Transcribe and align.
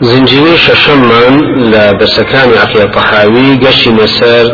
زنجيري 0.00 0.56
ششمان 0.56 1.34
لا 1.70 1.92
بسكان 1.92 2.48
عقية 2.62 2.84
طحاوي 2.84 3.56
قشي 3.66 3.90
مسار 3.90 4.46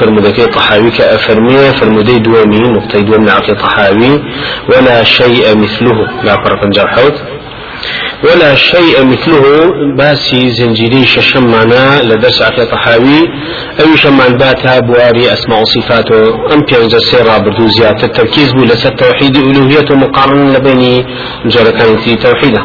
فرمودكي 0.00 0.46
طحاوي 0.46 0.90
كأفرمية 0.90 1.70
فرمودي 1.70 2.18
دوامي 2.18 2.58
نقطة 2.58 3.00
دوامي 3.00 3.30
عقية 3.30 3.54
طحاوي 3.54 4.22
ولا 4.68 5.02
شيء 5.04 5.56
مثله 5.58 6.22
لا 6.24 6.34
فرق 6.44 6.66
جرحوت 6.66 7.22
ولا 8.24 8.54
شيء 8.54 9.04
مثله. 9.04 9.42
باسي 9.96 10.50
زنجيري 10.50 11.06
ششمانا 11.06 12.02
لدرس 12.02 12.42
عقل 12.42 12.66
طحاوي 12.70 13.20
أي 13.80 13.96
شمان 13.96 14.36
باتها 14.36 14.80
بواري 14.80 15.32
أسماء 15.32 15.64
صفاته 15.64 16.34
أم 16.54 16.60
بيانزا 16.68 16.98
سيرا 16.98 17.38
بردو 17.38 17.66
زيادة 17.66 18.04
التركيز 18.04 18.52
بو 18.52 18.64
لسا 18.64 18.88
توحيد 18.88 19.36
ألوهية 19.36 19.90
مقارنة 19.90 20.52
لبيني 20.54 21.06
جركان 21.46 21.96
في 21.96 22.16
توحيده. 22.16 22.62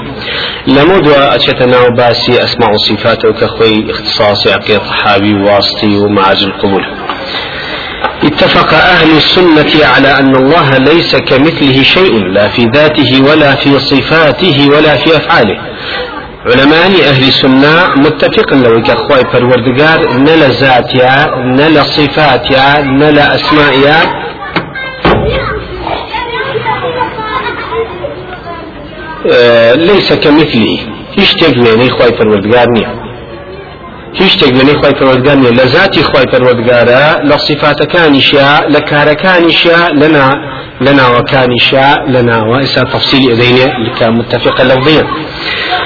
لمود 0.68 1.08
أتشتنا 1.08 1.90
باسي 1.90 2.44
أسماء 2.44 2.72
صفاته 2.78 3.32
كخوي 3.32 3.92
اختصاص 3.92 4.48
عقل 4.48 4.78
طحاوي 4.78 5.34
واسطي 5.34 5.98
ومعاج 5.98 6.44
القبول 6.44 6.86
اتفق 8.24 8.74
أهل 8.74 9.18
السنة 9.18 9.86
على 9.86 10.20
أن 10.20 10.36
الله 10.36 10.78
ليس 10.78 11.16
كمثله 11.16 11.84
شيء 11.84 12.24
لا 12.34 12.48
في 12.48 12.64
ذاته 12.74 13.32
ولا 13.32 13.56
في 13.56 13.80
صفاته 13.80 14.70
ولا 14.70 14.96
في 14.96 15.18
أفعاله. 15.18 15.58
علماء 16.46 16.86
أهل 17.10 17.28
السنة 17.28 17.88
متفق 17.98 18.54
لو 18.54 18.82
كأخوي 18.82 19.32
فالوردقار 19.34 20.14
نلا 20.14 20.48
ذاتيا 20.48 21.36
نلا 21.38 21.84
صفاتيا 21.84 22.82
نلا 22.82 23.36
أسمائيا. 23.36 23.98
آه، 29.34 29.74
ليس 29.74 30.14
كمثله. 30.14 30.80
يشتق 31.18 31.58
يعني 31.68 31.90
خوي 31.90 32.18
فالوردقار 32.18 32.68
نيه 32.70 32.88
هیچ 32.88 33.07
شتێک 34.34 34.54
لەنێ 34.60 34.76
خی 34.82 34.94
پەروەردگار 35.00 35.38
نیە 35.42 35.52
لە 35.60 35.66
ذاتی 35.74 36.04
خی 36.10 36.26
پەروەردگارە 36.32 37.06
لە 37.30 37.38
صفاتەکانیشە 37.48 38.50
لە 38.74 38.80
کارەکانیشە 38.90 39.80
لەنا 40.02 40.30
لە 40.86 40.92
ناوەکانیشە 41.00 41.88
لە 42.14 42.22
ناوە. 42.30 42.58
ئێستا 42.64 42.84
تەفسیلی 42.94 43.28
ئەدەینێ 43.34 43.68
لکە 43.86 44.06
متفقە 44.18 44.64
لەوضیە 44.70 45.06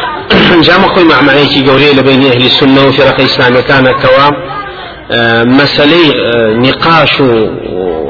جامە 0.65 0.87
خۆی 0.93 1.05
معنەیەکی 1.11 1.61
گەورەیە 1.67 1.93
لە 1.99 2.03
بینی 2.07 2.27
ئەهلی 2.31 2.49
سنە 2.57 2.81
و 2.87 2.91
فێرەقە 2.97 3.21
ئیسلامەکانەکەوە 3.27 4.27
مەسلەی 5.59 6.07
نقاش 6.65 7.13
و 7.19 7.29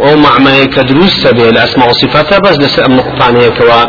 أو 0.03 0.17
معنى 0.17 0.65
كدروس 0.67 1.27
به 1.27 1.49
الاسماء 1.49 1.87
والصفات 1.87 2.41
بس 2.41 2.57
لس 2.59 2.79
أم 2.79 2.91
نقطانه 2.95 3.49
كوا 3.49 3.85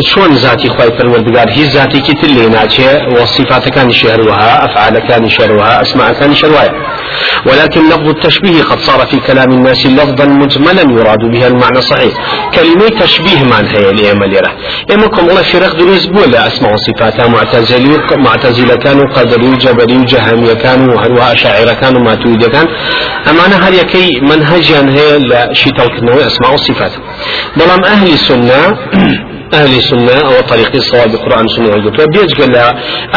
شلون 0.00 0.34
ذاتي 0.34 0.68
خوي 0.68 0.90
پروردگار؟ 0.98 1.48
هي 1.50 1.64
ذاتي 1.64 2.00
كي 2.00 2.12
تلي 2.12 2.48
ناچه 2.48 3.08
وصفات 3.12 3.68
كان 3.68 3.92
شهرها 3.92 4.64
أفعال 4.64 4.98
كان 5.08 5.28
شهرها 5.28 5.82
أسماء 5.82 6.12
كان 6.12 6.34
شهرها 6.34 6.70
ولكن 7.46 7.88
لفظ 7.88 8.08
التشبيه 8.08 8.62
قد 8.62 8.78
صار 8.78 9.06
في 9.06 9.16
كلام 9.16 9.50
الناس 9.50 9.86
لفظا 9.86 10.24
مجملا 10.24 10.82
يراد 10.82 11.18
به 11.32 11.46
المعنى 11.46 11.78
الصحيح 11.78 12.12
كلمة 12.54 12.88
تشبيه 13.00 13.42
من 13.42 13.66
هي 13.66 13.90
الإيمان 13.90 14.30
يرى 14.32 14.52
إمكم 14.94 15.30
الله 15.30 15.42
فرق 15.42 15.72
دروز 15.78 16.06
بولا 16.06 16.46
أسماء 16.46 16.72
وصفاتها 16.74 17.26
معتزلي 17.26 17.96
معتزلة 18.16 18.74
كانوا 18.74 19.06
قدري 19.16 19.50
جبري 19.56 20.04
جهمية 20.04 20.54
كانوا 20.54 21.00
هلوها 21.00 21.32
أشاعرة 21.32 21.72
كانوا 21.72 22.00
ماتويدة 22.00 22.48
كان 22.48 22.66
أما 23.30 23.68
هل 23.68 23.74
يكي 23.74 24.20
منهجا 24.20 24.80
هي 24.96 25.16
شي 25.56 25.70
توكدنا 25.70 26.26
أسماء 26.26 26.54
وصفات 26.54 26.92
بلام 27.56 27.84
أهل 27.84 28.12
السنة 28.12 28.60
أهل 29.54 29.76
السنة 29.78 30.16
أو 30.28 30.40
طريق 30.40 30.70
الصواب 30.74 31.14
القرآن 31.14 31.44
السنة 31.44 31.68
والجوة 31.68 32.06
بيج 32.14 32.40
قال 32.40 32.56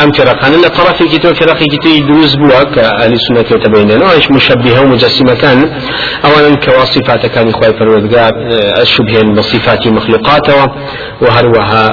أم 0.04 0.12
فرقان؟ 0.12 0.54
إلا 0.54 0.67
طرفي 0.67 1.17
كتو 1.17 1.34
فرقي 1.34 1.66
كتو 1.66 1.90
يدوز 1.90 2.36
بوا 2.36 2.64
كأهل 2.64 3.14
السنة 3.14 3.45
وتبيننا 3.52 4.06
وإيش 4.06 4.32
مشبهة 4.32 4.82
ومجسمة 4.82 5.33
كان. 5.33 5.60
أولا 6.26 6.55
كواصفات 6.55 7.26
كان 7.26 7.50
إخوة 7.50 7.72
فرودقار 7.80 8.33
الشبهين 8.82 9.33
بصفات 9.33 9.88
مخلوقاته 9.88 10.67
وهروها 11.21 11.83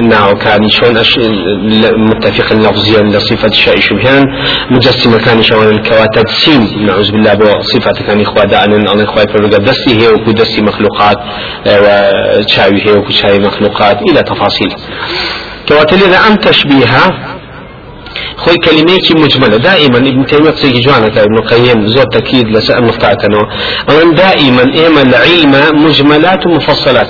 ناو 0.00 0.34
كان 0.34 0.68
شون 0.68 0.96
أش... 0.96 1.18
متفق 1.96 2.52
لفظيا 2.52 3.02
لصفة 3.02 3.48
الشيء 3.48 3.80
شبهان. 3.80 4.24
مجسمة 4.70 5.18
كان 5.18 5.42
شون 5.42 5.68
الكواتد 5.68 6.28
سين. 6.28 6.86
نعوذ 6.86 7.10
بالله 7.12 7.34
بصفة 7.34 8.06
كان 8.06 8.20
إخوة 8.20 8.44
دعنا 8.44 8.76
الله 8.76 9.04
إخوة 9.04 9.26
فرقة. 9.26 9.58
دستي 9.58 10.00
هي 10.00 10.08
وكو 10.08 10.30
دستي 10.32 10.62
مخلوقات 10.62 11.18
وشاوي 11.66 12.86
هي 12.86 12.92
وكو 12.92 13.10
شاوي 13.10 13.38
مخلوقات 13.38 13.98
إلى 14.10 14.22
تفاصيل. 14.22 14.72
كواتل 15.68 15.96
إذا 15.96 16.18
أم 16.28 16.36
تشبيها 16.36 17.31
خوي 18.36 18.54
كلميك 18.56 19.12
مجملة 19.12 19.56
دائما 19.56 19.98
ابن 19.98 20.26
تيمية 20.26 20.50
قصيك 20.50 20.74
جوانا 20.86 21.06
ابن 21.06 21.38
قيم 21.50 21.86
زور 21.86 22.04
تأكيد 22.04 22.48
لسأل 22.48 22.84
مفتعتنا 22.84 23.38
أولا 23.90 24.14
دائما 24.14 24.62
إيما 24.74 25.02
العلم 25.02 25.84
مجملات 25.84 26.46
ومفصلات 26.46 27.06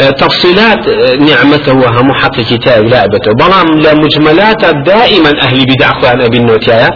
آه، 0.00 0.10
تفصيلات 0.10 0.88
نعمته 1.20 1.74
وهم 1.76 2.12
حق 2.12 2.40
كتاب 2.40 2.84
لعبته. 2.84 3.32
بلام 3.32 3.66
لمجملات 3.80 4.64
دائما 4.86 5.30
أهل 5.42 5.66
بدع 5.66 5.90
أخوان 5.90 6.20
أبي 6.22 6.36
النوتيا 6.36 6.88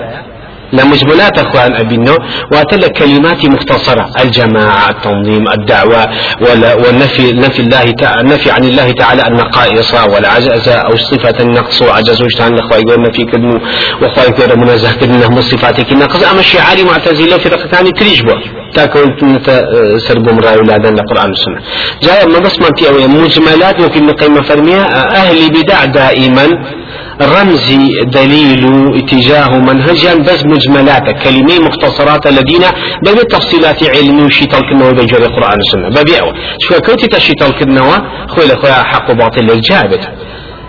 لمجملات 0.79 1.39
اخوان 1.39 1.73
ابنه 1.75 2.17
واتل 2.53 2.89
كلمات 2.89 3.45
مختصرة 3.47 4.11
الجماعة 4.25 4.91
التنظيم 4.91 5.45
الدعوة 5.59 6.07
والنفي 6.83 7.33
نفي 7.33 7.61
الله 7.61 7.91
تعالى 8.01 8.29
نفي 8.29 8.51
عن 8.51 8.65
الله 8.65 8.91
تعالى 8.93 9.23
النقائص 9.27 9.95
والعجز 9.95 10.69
أو 10.69 10.97
صفة 10.97 11.37
النقص 11.41 11.83
وعجز 11.83 12.23
وجتان 12.23 12.59
اخوة 12.59 12.77
يقول 12.79 13.03
نفي 13.03 13.23
كدنو 13.33 13.59
واخوة 14.03 14.25
يقول 14.25 14.37
كدنه 15.01 15.29
من 15.29 15.43
صفاتك 15.43 15.93
النقص. 15.93 16.23
أما 16.31 16.41
الشعاري 16.41 16.83
معتزلة 16.85 17.39
في 17.39 17.49
رقتاني 17.49 17.91
تريجبه 18.75 18.87
تاكل 18.87 19.17
تنت 19.21 19.47
سربو 20.09 20.33
مراي 20.33 20.57
ولادن 20.59 20.99
القرآن 20.99 21.29
والسنة 21.31 21.61
جاء 22.03 22.27
ما 22.29 22.39
بس 22.39 22.59
ما 22.61 22.69
في 22.77 23.07
مجملات 23.07 23.81
وفي 23.81 23.99
النقيمة 23.99 24.43
فرمية 24.43 24.83
أهل 25.23 25.51
بدع 25.51 25.85
دائما 25.85 26.47
رمزي 27.23 27.85
دليل 28.19 28.63
اتجاه 29.01 29.51
منهجا 29.59 30.15
بس 30.15 30.41
مجملات 30.47 31.07
كلمة 31.25 31.59
مختصرات 31.67 32.27
الذين 32.27 32.65
بل 33.07 33.17
تفصيلات 33.35 33.81
علمي 33.95 34.23
وشي 34.25 34.47
تلكنوا 34.47 34.91
بجر 34.99 35.23
القرآن 35.29 35.59
والسنة 35.61 35.89
ببيعوا 35.97 36.33
شو 36.65 36.75
كنت 36.87 37.03
تشي 37.15 37.33
تلكنوا 37.41 37.97
خوي 38.29 38.45
لخويا 38.47 38.73
حق 38.91 39.11
وباطل 39.11 39.51
الجابت 39.51 40.05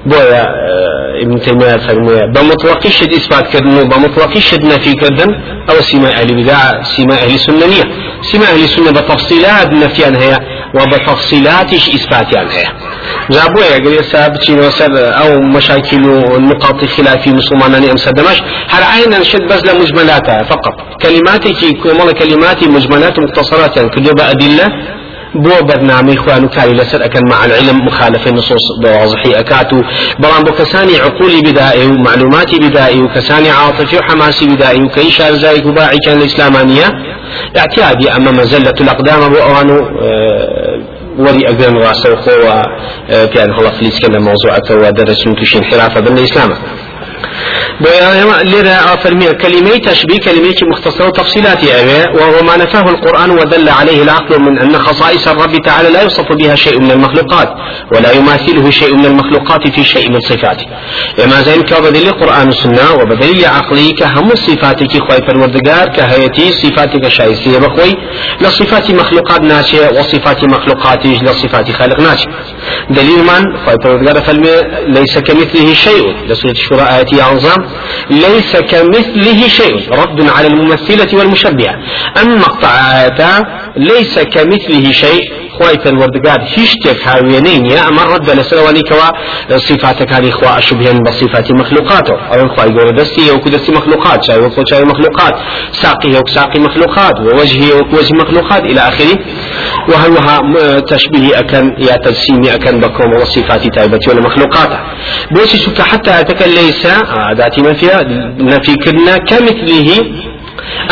بويا 0.06 0.42
آه، 0.42 1.05
ابن 1.24 1.40
تيمية 1.40 1.78
فرمي 1.78 2.20
بمطلق 2.36 2.88
شد 2.88 3.14
إثبات 3.14 3.48
كردن 3.54 3.90
بمطلق 3.90 4.38
شد 4.38 4.66
نفي 4.66 4.94
كردن 4.94 5.30
أو 5.70 5.76
سيما 5.82 6.10
أهل 6.10 6.44
بدع 6.44 6.84
سيما 6.84 7.14
أهل 7.14 7.40
سنة 7.40 7.84
سيما 8.22 8.46
أهل 8.46 8.70
سنة 8.70 8.92
بتفصيلات 8.92 9.74
نفيان 9.74 10.16
هي 10.16 10.40
وبتفصيلاتش 10.76 11.90
إثباتيان 11.90 12.48
هي 12.48 12.66
جابوا 13.32 13.64
يا 13.64 13.76
قرية 13.86 14.02
سابتين 14.02 14.60
وسر 14.60 14.94
أو 15.22 15.42
مشاكل 15.42 16.10
ونقاط 16.10 16.86
خلاف 16.86 17.28
مسلمان 17.28 17.90
أم 17.90 17.98
سدمش 17.98 18.42
هل 18.70 18.84
عين 18.84 19.24
شد 19.24 19.44
بس 19.50 19.62
لمجملاتها 19.66 20.44
فقط؟ 20.44 20.74
كلماتي 21.02 21.74
كمال 21.84 22.12
كلماتي 22.12 22.66
مجملات 22.68 23.20
مختصرات 23.20 23.78
يعني 23.78 23.90
كل 23.90 24.04
أدلة 24.20 24.66
بو 25.36 25.66
برنامج 25.68 26.18
خوان 26.18 26.48
كاري 26.48 26.74
لسر 26.74 27.06
أكن 27.06 27.20
مع 27.30 27.46
العلم 27.46 27.86
مخالفة 27.86 28.30
النصوص 28.30 28.64
بواضحي 28.84 29.32
أكاتو 29.40 29.78
بلان 30.20 30.44
بو 30.44 30.52
كساني 30.52 30.98
عقولي 30.98 31.42
بدائي 31.42 31.88
ومعلوماتي 31.88 32.60
بدائي 32.60 33.02
وكساني 33.02 33.50
عاطفي 33.50 33.98
وحماسي 33.98 34.46
بدائي 34.46 34.82
وكيشار 34.84 35.32
زايك 35.34 35.66
وباعي 35.66 35.98
كان 36.06 36.18
الإسلامانية 36.18 36.86
اعتيادي 37.58 38.12
أما 38.16 38.32
مزلة 38.32 38.74
الأقدام 38.82 39.30
بو 39.30 39.36
أوانو 39.38 39.78
آه 40.02 40.80
وري 41.20 41.48
أقدام 41.48 41.78
راسه 41.78 42.14
وخوة 42.14 42.62
آه 43.10 43.26
كان 43.26 43.50
هلا 43.60 43.70
فليس 43.72 44.00
كان 44.00 44.22
موضوعته 44.22 44.76
ودرسون 44.76 45.36
تشين 45.36 45.64
حرافة 45.64 46.02
بالإسلام 46.02 46.50
لذا 47.82 48.78
فرمي 49.04 49.34
كلمة 49.34 49.78
تشبيه 49.78 50.20
كلمة 50.20 50.54
مختصرة 50.72 51.10
تفصيلات 51.10 51.64
وهو 52.16 52.44
ما 52.44 52.58
نفاه 52.58 52.90
القرآن 52.90 53.32
ودل 53.32 53.70
عليه 53.70 54.04
العقل 54.04 54.40
من 54.42 54.60
أن 54.60 54.78
خصائص 54.78 55.28
الرب 55.28 55.62
تعالى 55.66 55.90
لا 55.90 56.02
يوصف 56.02 56.32
بها 56.32 56.56
شيء 56.56 56.82
من 56.82 56.92
المخلوقات 56.92 57.50
ولا 57.96 58.12
يماثله 58.12 58.70
شيء 58.70 58.96
من 58.96 59.06
المخلوقات 59.06 59.68
في 59.68 59.84
شيء 59.84 60.10
من 60.10 60.20
صفاته. 60.20 60.66
إما 61.24 61.42
زين 61.42 61.62
كبدل 61.62 62.08
القرآن 62.08 62.48
والسنة 62.48 62.94
وبدل 63.02 63.46
عقلي 63.46 63.92
كهم 63.92 64.36
صفاتك 64.36 64.92
خوي 64.98 65.28
فالوردقار 65.28 65.88
كهيتي 65.88 66.52
صفاتك 66.52 67.08
شايسية 67.08 67.58
بخوي 67.58 67.94
لصفات 68.42 68.92
مخلوقات 68.92 69.42
ناشئة 69.42 70.00
وصفات 70.00 70.44
مخلوقات 70.44 71.06
لصفات 71.06 71.72
خالق 71.72 72.00
ناشئ 72.00 72.28
دليل 72.90 73.20
من؟ 73.20 73.58
خوي 73.66 73.76
فالوردقار 73.84 74.22
فالمي 74.24 74.56
ليس 74.88 75.18
كمثله 75.18 75.74
شيء. 75.74 76.16
لسورة 76.28 76.52
الشورى 76.52 76.82
آياتي 76.82 77.22
أعظم 77.22 77.65
ليس 78.10 78.56
كمثله 78.56 79.48
شيء. 79.48 79.92
رد 79.92 80.30
على 80.30 80.48
الممثلة 80.48 81.18
والمشبهة. 81.18 81.76
أما 82.22 82.36
مقطع 82.36 83.08
ليس 83.78 84.20
كمثله 84.20 84.92
شيء. 84.92 85.45
خواي 85.56 85.78
پروردگار 85.84 86.40
هیچ 86.56 86.70
شتێک 86.74 87.00
هاوێنەی 87.08 87.58
نییە 87.66 87.82
ئەمە 87.88 88.04
لەسەرەوەی 88.40 88.84
کەوا 88.90 89.10
صفاتەکانی 89.68 90.32
خوا 90.38 90.50
ئەشبهێن 90.58 90.98
بە 91.06 91.12
صفاتی 91.20 91.54
مخلوقاتەوە 91.62 92.20
ئەوەن 92.32 92.50
خواي 92.54 92.70
گەورە 92.76 92.94
دەستی 93.00 93.32
وەکو 93.36 93.50
دەستی 93.56 93.72
مخلوقات 93.80 94.20
چاوی 94.26 94.42
وەکو 94.46 94.64
چاوی 94.70 94.86
مخلوقات 94.94 95.34
ساقي 95.82 96.10
وەکو 96.16 96.32
ساقي 96.38 96.60
مخلوقات 96.68 97.16
ووجهي 97.26 97.72
وەکو 97.80 97.94
وجه 98.00 98.14
مخلوقات 98.24 98.64
إلى 98.72 98.82
آخره. 98.90 99.16
وهروها 99.90 100.40
تشبيه 100.80 101.40
أكن 101.40 101.76
يا 101.80 101.96
تجسيمي 101.96 102.56
أكن 102.56 102.80
بكم 102.80 103.14
وصفات 103.22 103.68
تايبتي 103.76 104.10
ولا 104.10 104.22
مخلوقاته 104.22 104.80
بوشي 105.32 105.58
شك 105.58 105.82
حتى 105.82 106.20
أتكن 106.20 106.50
ليس 106.50 106.88
ذاتي 107.38 107.62
نفي 107.62 107.88
نفي 108.40 108.76
كنا 108.76 109.18
كمثله 109.18 109.90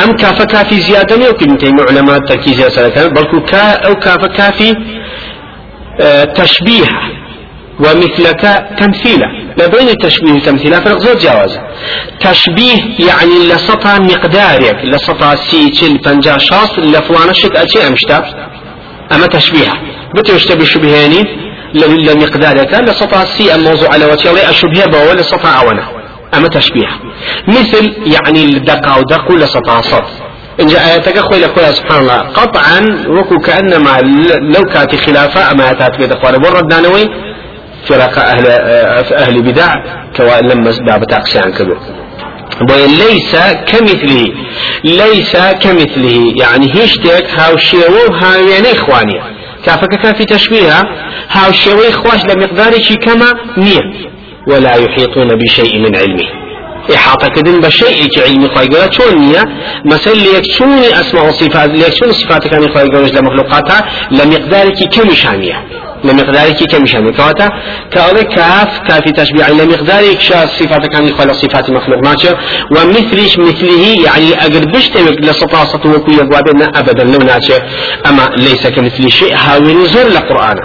أم 0.04 0.12
كاف 0.12 0.42
كافي 0.44 0.76
زيادة 0.76 1.16
يمكن 1.26 1.58
تيم 1.58 1.80
علماء 1.90 2.20
تركيز 2.20 2.60
يا 2.60 3.08
بل 3.08 3.42
كا 3.52 3.88
أو 3.88 3.96
كاف 3.96 4.26
كافي 4.26 4.76
آه 6.02 6.24
تشبيه 6.24 6.88
ومثلك 7.80 8.42
تمثيلا. 8.80 9.44
لبين 9.58 9.90
التشبيه 9.90 10.32
والتمثيل 10.32 10.74
فرق 10.74 10.98
زوج 10.98 11.18
جواز 11.18 11.60
تشبيه 12.20 12.78
يعني 13.00 13.48
لسطا 13.50 14.00
مقدارك 14.00 14.78
لسطا 14.86 15.36
سي 15.36 15.70
تشل 15.70 15.98
بنجا 15.98 16.38
شاص 16.38 16.80
لفلان 16.80 17.34
شك 17.34 17.56
أشي 17.56 17.88
أمشتا 17.88 18.24
أما 19.12 19.28
تشبيه 19.28 19.72
بتو 20.16 20.36
يشتبه 20.36 20.66
شبهاني 20.66 21.24
لمقدارك 21.74 22.74
لسطا 22.74 23.26
سي 23.26 23.56
الموضوع 23.56 23.90
على 23.94 24.06
وجه 24.06 24.50
الشبهه 24.50 24.86
بو 24.86 25.12
لسطا 25.14 25.50
أونا 25.50 26.03
أما 26.38 26.48
تشبيه 26.48 26.88
مثل 27.48 27.94
يعني 28.06 28.44
الدقة 28.46 29.00
ودق 29.00 29.32
ولا 29.32 29.46
صد 29.46 29.70
إن 30.62 30.68
جاء 30.68 30.88
آياتك 30.88 31.18
أخوي 31.18 31.40
لك 31.40 31.60
سبحان 31.60 32.02
الله 32.02 32.18
قطعا 32.20 33.06
وكو 33.08 33.38
كأنما 33.38 33.98
لو 34.56 34.64
كانت 34.74 34.96
خلافة 34.96 35.52
أما 35.52 35.64
آياتات 35.64 35.98
بيت 35.98 36.12
أخواني. 36.12 36.38
ورد 36.38 36.74
نانوي 36.74 37.10
فرق 37.88 38.20
أهل 38.20 38.48
أهل 39.14 39.42
بدع 39.42 39.74
كوا 40.18 40.42
لما 40.42 40.74
باب 40.88 41.04
تاقسيان 41.08 41.52
كبير 41.52 41.78
ليس 42.88 43.36
كمثله 43.68 44.34
ليس 44.84 45.38
كمثله. 45.62 46.34
يعني 46.42 46.76
هيشتك 46.76 47.30
هاو 47.40 47.58
شيوو 47.58 48.14
هاو 48.22 48.48
يعني 48.48 48.72
إخواني 48.72 49.22
كافك 49.66 49.90
كافي 50.04 50.26
تشبيهها 50.26 50.84
هاو 51.32 51.52
شيوو 51.52 51.82
إخواش 51.90 52.26
لمقدارك 52.26 53.04
كما 53.06 53.34
نية. 53.58 54.13
ولا 54.48 54.76
يحيطون 54.76 55.28
بشيء 55.28 55.80
من 55.80 55.96
علمه. 55.96 56.44
إحاطة 56.96 57.28
كدن 57.28 57.60
بشيء 57.60 58.10
علمي 58.26 58.48
خواهي 58.48 58.68
قولا 58.68 58.88
چون 58.88 59.16
نية؟ 59.16 59.44
مثلا 59.86 60.14
ليكشوني 60.14 61.00
أسماء 61.02 61.28
وصفات 61.28 61.70
ليكشوني 61.70 62.14
صفات 62.14 62.48
كان 62.48 62.74
خواهي 62.74 62.88
قولا 62.88 63.08
لمخلوقاتها 63.08 63.86
لمقدارك 64.12 64.84
كم 64.94 65.14
شانية 65.14 65.64
لمقدارك 66.04 66.64
كم 66.72 66.86
شانية 66.86 67.12
كواتا؟ 67.12 67.50
كأولي 67.92 68.24
كاف 68.24 68.80
كافي 68.88 69.12
تشبيع. 69.12 69.50
لمقدارك 69.50 70.20
شا 70.20 70.46
صفات 70.46 70.86
كان 70.88 71.14
خواهي 71.14 71.34
صفات 71.34 71.70
مخلوق. 71.70 72.00
ماشي 72.08 72.30
ومثلش 72.72 73.38
مثله 73.38 73.84
يعني 74.06 74.34
أقر 74.34 74.66
بشتوك 74.74 75.22
لسطاسة 75.22 75.80
وكو 75.86 76.12
يقوابنا 76.12 76.66
أبدا. 76.80 77.04
لو 77.04 77.20
ناتشي 77.20 77.54
أما 78.08 78.30
ليس 78.38 78.68
كمثل 78.68 79.12
شيء. 79.12 79.36
هاوين 79.36 79.86
زور 79.86 80.08
لقرآن. 80.08 80.58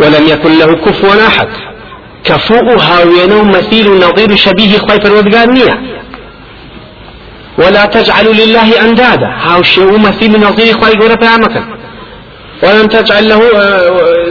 ولم 0.00 0.28
يكن 0.28 0.58
له 0.58 0.74
كفوا 0.74 1.26
أحد. 1.26 1.48
كفوء 2.24 2.82
هاوينه 2.82 3.42
مثيل 3.42 3.90
نظير 3.90 4.36
شبيه 4.36 4.78
خواي 4.78 5.00
فرودقار 5.00 5.50
نية 5.50 5.80
ولا 7.58 7.84
تجعلوا 7.86 8.32
لله 8.32 8.84
أندادا. 8.84 9.26
هاو 9.26 9.62
شيء 9.62 9.98
مثيل 9.98 10.40
نظير 10.40 10.80
خواي 10.80 10.92
قولة 10.92 11.14
بيامك 11.14 11.64
ولن 12.62 12.88
تجعل 12.88 13.28
له 13.28 13.40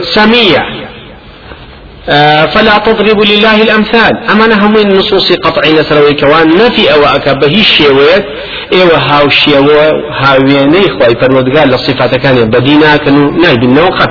سمية 0.02 0.78
فلا 2.54 2.78
تضربوا 2.78 3.24
لله 3.24 3.62
الأمثال. 3.62 4.12
أما 4.30 4.46
نهم 4.46 4.72
من 4.74 4.96
نصوص 4.96 5.32
قطعين 5.32 5.82
سروي 5.82 6.14
كوان 6.14 6.48
نفي 6.48 6.94
أو 6.94 7.04
أكبه 7.04 7.46
الشيوات 7.46 8.24
إيوه 8.72 8.98
هاو 8.98 9.26
الشيو 9.26 9.70
هاويني 10.20 10.82
خواي 10.82 11.14
فرودقار 11.20 11.66
لصفات 11.66 12.14
كان 12.14 12.50
بدينا 12.50 12.96
كانوا 12.96 13.32
نايب 13.32 13.62
النوقت 13.62 14.10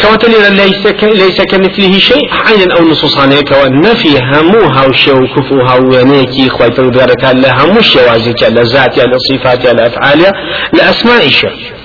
كواتل 0.00 0.52
ليس. 0.52 0.86
ليس 1.02 1.42
كمثله 1.42 1.98
شيء 1.98 2.30
عين 2.32 2.70
أو 2.72 2.84
نصوص 2.84 3.18
عليك 3.18 3.50
والنفي 3.50 4.18
هموها 4.18 4.86
وشو 4.86 5.18
كفوها 5.36 5.74
وينيكي 5.74 6.48
خوي 6.48 6.72
فرودارك 6.72 7.24
لا 7.24 7.64
همو 7.64 7.80
شوازك 7.80 8.42
لا 8.42 8.62
ذاتها 8.62 9.04
لا 9.04 9.18
صفاتها 9.30 9.72
لا 9.72 9.86
افعالها 9.86 10.32
لا 10.72 10.90
اسماء 10.90 11.28
شيء 11.28 11.76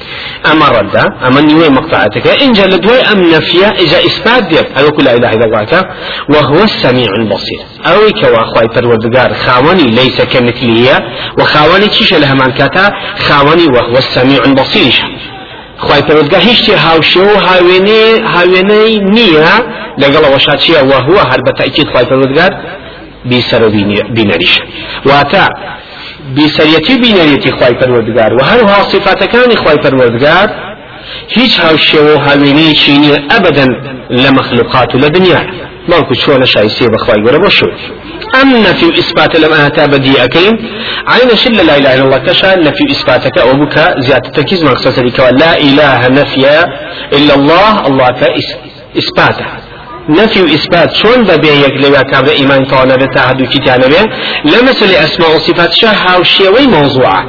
أما 0.52 0.70
رد 0.70 0.96
أما 1.28 1.42
نيوي 1.42 1.70
مقطعتك 1.70 2.28
إن 2.28 2.54
جل 2.54 2.82
دوي 2.82 3.00
أم 3.02 3.32
نفيا 3.32 3.68
إذا 3.68 3.98
إثبات 3.98 4.44
ديك 4.44 4.68
أو 4.78 4.92
كل 4.92 5.08
إله 5.08 5.30
إلا 5.34 5.46
الله 5.46 5.84
وهو 6.30 6.64
السميع 6.64 7.10
البصير 7.20 7.62
أو 7.86 8.00
كوا 8.22 8.44
خوي 8.52 8.68
پروردگار 8.76 9.34
خاوني 9.34 9.84
ليس 9.84 10.22
كمثله 10.22 11.00
وخاوني 11.40 11.88
تشي 11.88 12.20
لها 12.20 12.48
كاتا 12.48 12.92
خاوني 13.20 13.66
وهو 13.66 13.98
السميع 13.98 14.42
البصير 14.46 14.94
خی 15.88 16.02
پەرودگا 16.08 16.40
هیچی 16.48 16.74
هاوشێ 16.86 17.24
و 17.32 17.34
هاوێنێ 17.48 18.04
هاوێنەی 18.36 18.94
نییە. 19.16 19.54
لەگەڵ 20.02 20.24
ئەوەشاچیە 20.28 20.82
وهوە 20.92 21.24
هەر 21.32 21.40
بە 21.46 21.52
تاکیید 21.60 21.88
خی 21.94 22.06
پەرودگار 22.12 22.52
بیسەر 23.30 23.62
و 23.66 23.70
بینەریش. 24.16 24.54
واتە 25.10 25.46
بیسەریەتی 26.38 26.96
بینەریەتی 27.04 27.52
خی 27.58 27.74
پەروەردگار 27.82 28.32
و 28.38 28.42
هەروها 28.50 28.80
صفاتەکانی 28.94 29.56
خی 29.64 29.78
پەروەردگار 29.84 30.48
هیچ 31.38 31.54
هاوشێوە 31.66 32.12
و 32.16 32.24
هاوێنەیەکی 32.28 32.94
نییە 33.04 33.20
ئەبدەن 33.32 33.72
لە 34.24 34.30
مەخلوقات 34.38 34.90
و 34.96 35.00
لە 35.04 35.10
دنیا. 35.16 35.42
بەڵکو 35.90 36.14
چۆنە 36.24 36.48
شایسێ 36.54 36.86
بەخوای 36.94 37.20
گەورە 37.26 37.40
لم 39.44 39.54
أتا 39.54 39.86
بدي 39.88 40.24
أكيم 40.24 40.56
عين 41.08 41.36
شل 41.44 41.58
لا 41.68 41.78
إله 41.78 41.94
إلا 41.94 42.04
الله 42.04 42.18
كشا 42.18 42.56
نفي 42.56 42.84
إثباتك 42.92 43.38
أو 43.38 43.54
بك 43.62 43.76
زيادة 44.06 44.30
تركيز 44.36 44.64
مقصد 44.64 45.00
لك 45.00 45.20
لا 45.20 45.58
إله 45.68 46.08
نفيا 46.08 46.60
إلا 47.18 47.34
الله 47.40 47.88
الله 47.88 48.08
كإثباته 48.22 49.46
نفي 50.10 50.42
وإثبات 50.42 50.96
شون 50.96 51.24
ببي 51.24 51.48
يقلوا 51.48 52.02
كابر 52.12 52.32
إيمان 52.32 52.66
طوانا 52.66 52.96
بتاهدو 52.96 53.46
كتانا 53.46 53.88
بيه 53.88 54.06
لمثل 54.46 54.90
أسماء 55.06 55.36
وصفات 55.36 55.74
شاها 55.74 56.18
وشيوي 56.18 56.68
موضوعة 56.68 57.22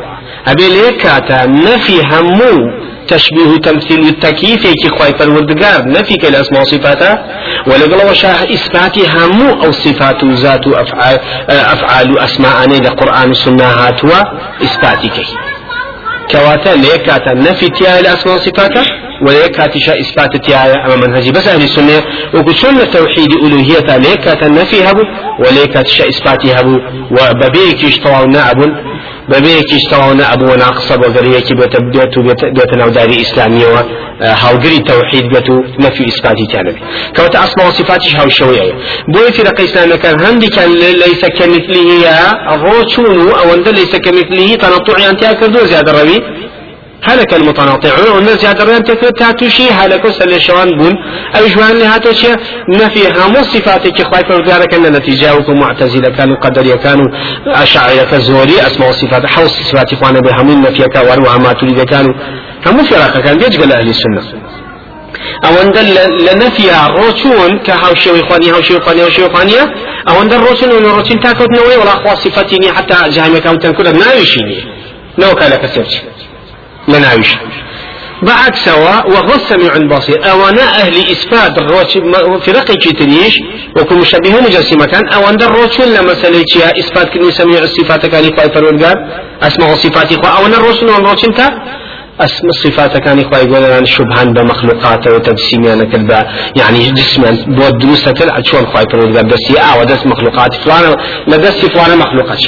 أبي 0.47 0.67
ليكاتا 0.69 1.47
نفي 1.47 1.97
همو 2.11 2.82
تشبيه 3.09 3.57
تمثيل 3.57 4.01
التكييف 4.09 4.63
كي 4.67 4.89
خواي 4.89 5.13
پروردگار. 5.13 5.87
نفي 5.87 6.17
كلا 6.17 6.41
اسماء 6.41 6.65
صفاتا 6.65 7.27
ولقل 7.67 8.11
وشاه 8.11 8.45
إثباتي 8.45 9.07
همو 9.15 9.63
أو 9.65 9.73
صفات 9.73 10.25
ذات 10.25 10.67
أفعال, 10.67 11.19
أفعال 11.49 12.19
أسماء 12.19 12.65
أني 12.65 12.79
لقرآن 12.79 13.31
السنة 13.31 13.65
هاتوا 13.65 14.21
إثباتي 14.63 15.09
كي. 15.09 15.27
كواتا 16.31 16.69
ليكاتا 16.69 17.33
نفي 17.35 17.69
تيا 17.69 18.01
الأسماء 18.01 18.37
صفاتا 18.37 18.83
وليكاتا 19.27 19.79
شاء 19.79 20.01
إثبات 20.01 20.37
تيا 20.37 20.87
أما 20.87 20.97
منهجي 20.97 21.33
بس 21.33 21.49
أهل 21.49 21.63
السنة. 21.63 22.03
وكسون 22.35 22.91
توحيد 22.91 23.33
ألوهية 23.45 23.97
ليكاتا 23.97 24.49
نفي 24.49 24.83
هبو 24.89 25.03
وليكاتا 25.39 25.89
شاء 25.89 26.09
إثباتي 26.09 26.53
هبو 26.53 26.77
وببيك 27.11 27.85
اشتوى 27.85 28.27
نعب 28.27 28.59
بەبەیەکیش 29.33 29.85
تەواو 29.91 30.13
ئەبووە 30.31 30.57
ناقصە 30.65 30.95
بۆ 31.01 31.09
گەریەکی 31.17 31.55
بێتە 31.61 31.79
بێت 31.95 32.13
و 32.17 32.23
بێتە 32.57 32.75
ناوداری 32.81 33.17
ئیسلامیەوە 33.23 33.83
هاوگری 34.43 34.81
تەوحید 34.89 35.27
بێت 35.33 35.49
و 35.51 35.57
نەفی 35.85 36.05
ئیسپاتی 36.09 36.47
تیانەبێت 36.51 36.83
کەوتە 37.17 37.37
ئەسما 37.43 37.63
وصفاتیش 37.69 38.15
هاوشەوەیە 38.21 38.65
بۆی 39.13 39.31
فرەقە 39.37 39.63
ئیسلامەکان 39.67 40.17
هەندێکیان 40.27 40.71
لەیسە 41.03 41.29
کەمیثلیه 41.39 42.17
ڕۆچوون 42.65 43.17
و 43.27 43.31
ئەوەندە 43.41 43.71
لەیسە 43.79 43.99
کەمیثلیه 44.07 44.57
تەنەطوعیان 44.63 45.15
تیا 45.21 45.33
کردو 45.41 45.61
زیادە 45.71 45.93
هلك 47.05 47.35
المتناطعون 47.35 48.09
والناس 48.15 48.45
يعتبرون 48.45 48.85
تكرت 48.85 49.19
تاتوشي 49.19 49.71
هلك 49.71 50.05
وسل 50.05 50.41
شوان 50.41 50.69
بون. 50.79 50.95
أو 51.37 51.47
جوان 51.47 51.79
لهاتوشي 51.79 52.33
نفي 52.69 53.09
همو 53.09 53.43
صفاتك 53.43 54.03
خواهي 54.03 54.25
فردارك 54.29 54.69
كان 54.71 54.83
نتيجة 54.83 55.37
وكم 55.37 55.61
معتزلة 55.61 56.17
كانوا 56.17 56.37
قدر 56.37 56.77
كانوا 56.77 57.09
أشعر 57.47 58.05
كزوري 58.11 58.61
أسماء 58.67 58.93
صفات 58.93 59.27
حوص 59.27 59.53
صفات 59.71 59.93
إخوانا 59.93 60.21
بهمين 60.21 60.61
نفيك 60.61 60.97
وروها 60.97 61.39
ما 61.39 61.53
تريد 61.53 61.81
كانوا. 61.81 62.15
همو 62.67 62.83
فراقة 62.85 63.21
كان 63.21 63.39
بيجقل 63.39 63.73
أهل 63.73 63.89
السنة. 63.89 64.23
ئەوەندە 65.47 65.83
لە 66.27 66.35
نەفیا 66.43 66.81
ڕۆچوون 66.99 67.53
کە 67.67 67.75
هاوشێوی 67.83 68.23
خوانی 68.29 68.49
هاوشێ 68.55 68.81
خوانی 68.85 69.03
هاوشێ 69.07 69.25
خوانیە 69.35 69.65
ئەوەندە 70.09 70.37
ڕۆچن 70.45 70.71
و 70.73 70.79
ڕۆچین 70.97 71.19
تاکەوتنەوەی 71.25 71.79
وڵا 71.83 71.95
خوا 72.01 72.15
صفەتی 72.25 72.57
نیە 72.63 72.73
حتا 72.77 72.99
جامەکان 73.17 73.57
تەنکورە 73.63 73.93
ناویشی 74.03 74.43
نیە 74.49 74.63
نەوەکە 75.21 75.47
لە 75.53 75.59
کەسێرچ 76.89 76.89
لناويش 76.89 77.37
بعكسوا 78.23 79.07
وهو 79.07 79.35
السميع 79.35 79.77
البصير 79.77 80.31
أوانا 80.31 80.63
أهل 80.63 80.97
إثبات 80.97 81.59
الروش 81.59 81.93
فرق 82.47 82.65
تريش 82.99 83.35
وكل 83.77 83.95
مشبه 83.95 84.41
مجسمة 84.41 84.87
كان 84.87 85.09
أوان 85.09 85.37
در 85.37 85.47
روشن 85.47 85.85
لما 85.85 86.15
سليتشيا 86.15 86.79
إثبات 86.79 87.09
كني 87.09 87.31
سميع 87.31 87.59
الصفات 87.59 88.07
كان 88.07 88.25
يقوي 88.25 88.51
فرودگار 88.55 88.97
أسماء 89.43 89.77
صفات 89.77 90.13
إخوة 90.13 90.39
أوان 90.39 90.55
الروشن 90.55 90.89
وان 90.89 91.05
روشن 91.05 91.35
تا 91.35 91.51
اسم 92.21 92.49
الصفات 92.49 92.97
كان 92.97 93.19
يخوي 93.19 93.39
يقول 93.39 93.89
شبهان 93.89 94.33
بمخلوقات 94.33 95.07
وتجسيميان 95.07 95.91
كذا 95.93 96.27
يعني 96.57 96.91
جسمان 96.91 97.35
بود 97.37 97.79
دروسة 97.79 98.13
تلعب 98.13 98.45
شو 98.45 98.59
الخوي 98.59 98.85
فرودقار 98.93 99.23
دسي 99.23 99.61
آه 99.61 99.81
ودس 99.81 100.07
مخلوقات 100.07 100.55
فلان 100.55 100.97
لدسي 101.29 101.67
فلان 101.71 101.99
مخلوقات. 101.99 102.43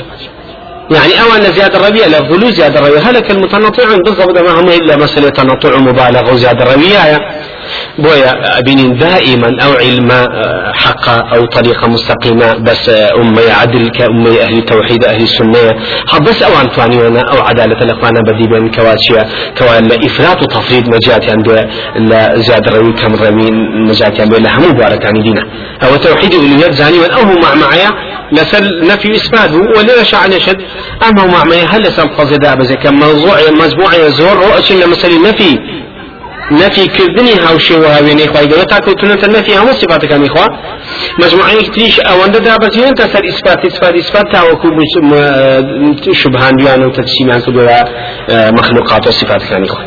يعني 0.90 1.22
أولا 1.22 1.50
زيادة 1.50 1.76
الربيع 1.80 2.06
لفظلو 2.06 2.50
زيادة 2.50 2.80
الربيع. 2.80 3.10
هلك 3.10 3.30
المتنطعون 3.30 3.98
بالضبط 3.98 4.38
ما 4.38 4.60
هم 4.60 4.68
إلا 4.68 4.96
مسألة 4.96 5.28
تنطع 5.28 5.76
مبالغة 5.76 6.32
وزيادة 6.32 6.62
الربيع. 6.64 7.00
بويا 7.98 8.58
أبين 8.58 8.98
دائما 8.98 9.56
أو 9.64 9.72
علم 9.72 10.10
آه، 10.10 10.72
حق 10.72 11.34
أو 11.34 11.46
طريقة 11.46 11.88
مستقيمة 11.88 12.54
بس 12.54 12.88
آه، 12.88 13.20
أمي 13.20 13.50
عدل 13.50 13.88
كأمي 13.88 14.42
أهل 14.42 14.58
التوحيد 14.58 15.04
أهل 15.04 15.22
السنة 15.22 15.74
بس 16.20 16.42
أو 16.42 16.60
أنفاني 16.60 17.20
أو 17.32 17.38
عدالة 17.38 17.82
الأخوان 17.82 18.12
بدي 18.28 18.46
بين 18.48 18.70
كواتشيا. 18.70 19.28
كوان 19.58 19.92
إفراط 19.92 20.42
وتفريط 20.42 20.88
مجاتي 20.88 21.30
عند 21.30 21.48
لا 21.96 22.38
زيادة 22.38 22.70
الربيع 22.70 22.94
كم 23.02 23.14
رمي 23.14 23.50
مجاتي 23.88 24.22
عند 24.22 24.34
لا 24.34 24.58
هم 24.58 24.70
مبارك 24.70 25.06
عن 25.06 25.22
دينا. 25.22 25.46
أو 25.82 25.96
توحيد 25.96 26.34
أولويات 26.34 26.72
زاني 26.72 26.98
أو 27.14 27.24
مع 27.42 27.54
معايا. 27.54 27.90
لسل 28.32 28.86
نفي 28.86 29.10
إثباته 29.10 29.56
ولا 29.56 30.02
شاء 30.02 30.28
نشد. 30.28 30.56
أما 31.08 31.26
مع 31.26 31.44
معي 31.44 31.64
هل 31.64 31.82
لسل 31.82 32.08
قصد 32.08 32.44
كم 32.82 32.94
موضوع 32.94 33.36
مجموعة 33.64 34.08
زور 34.08 34.36
رؤش 34.36 34.72
لمسألة 34.72 35.28
نفي. 35.28 35.58
نفي 36.52 36.86
كردني 36.86 37.34
هاوشي 37.34 37.74
وهاويني 37.74 38.26
خواهي 38.28 38.46
قلت 38.46 38.70
تاكو 38.70 38.92
تنة 38.92 39.18
النفي 39.24 39.56
هم 39.58 39.72
صفاتك 39.72 40.12
عن 40.12 40.24
إخوة 40.24 40.46
مجموعة 41.22 41.62
كتريش 41.62 42.00
أو 42.00 42.24
أنت 42.24 42.36
دابزين 42.36 42.94
تسر 42.94 43.22
إثبات 43.28 43.64
إثبات 43.66 43.94
إثبات 43.94 44.24
تاوكو 44.32 44.68
شبهان 46.12 46.56
بيان 46.56 46.84
وتتشيمان 46.84 47.40
كدولا 47.40 47.84
مخلوقات 48.30 49.06
وصفاتك 49.06 49.52
عن 49.52 49.64
إخوة 49.64 49.84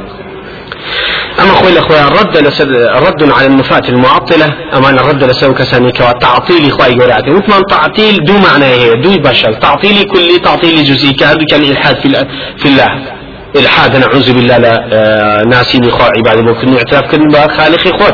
أما 1.39 1.51
أخوي 1.51 1.69
الأخوة 1.71 2.09
رد 2.09 2.37
لسد 2.37 2.71
رد 2.75 3.31
على 3.31 3.47
النفاة 3.47 3.81
المعطلة. 3.89 4.45
أما 4.77 4.89
أنا 4.89 5.01
رد 5.01 5.23
لسو 5.23 5.53
كساني 5.53 5.91
كوا 5.91 6.11
تعطيل 6.11 6.67
إخوة 6.67 6.87
يقولاتي 6.87 7.29
مثل 7.29 7.63
تعطيل 7.69 8.15
دو 8.25 8.33
معنى 8.37 8.65
هي 8.65 8.91
دو 8.91 9.15
بشر. 9.21 9.53
تعطيل 9.53 10.03
كلي 10.03 10.39
تعطيل 10.39 10.83
جزئي 10.83 11.13
كهذا 11.13 11.45
كان 11.49 11.61
إلحاد 11.63 11.95
في, 11.95 12.09
في 12.57 12.65
الله. 12.65 13.16
الحاد 13.57 13.95
نعوذ 13.95 14.33
بالله 14.33 14.57
لا 14.57 14.73
آه، 14.93 15.43
ناسين 15.43 15.91
خو 15.91 16.03
عباد 16.03 16.37
ممكن 16.37 16.77
اعتراف 16.77 17.11
كن 17.11 17.33
خالق 17.57 18.03
خود. 18.03 18.13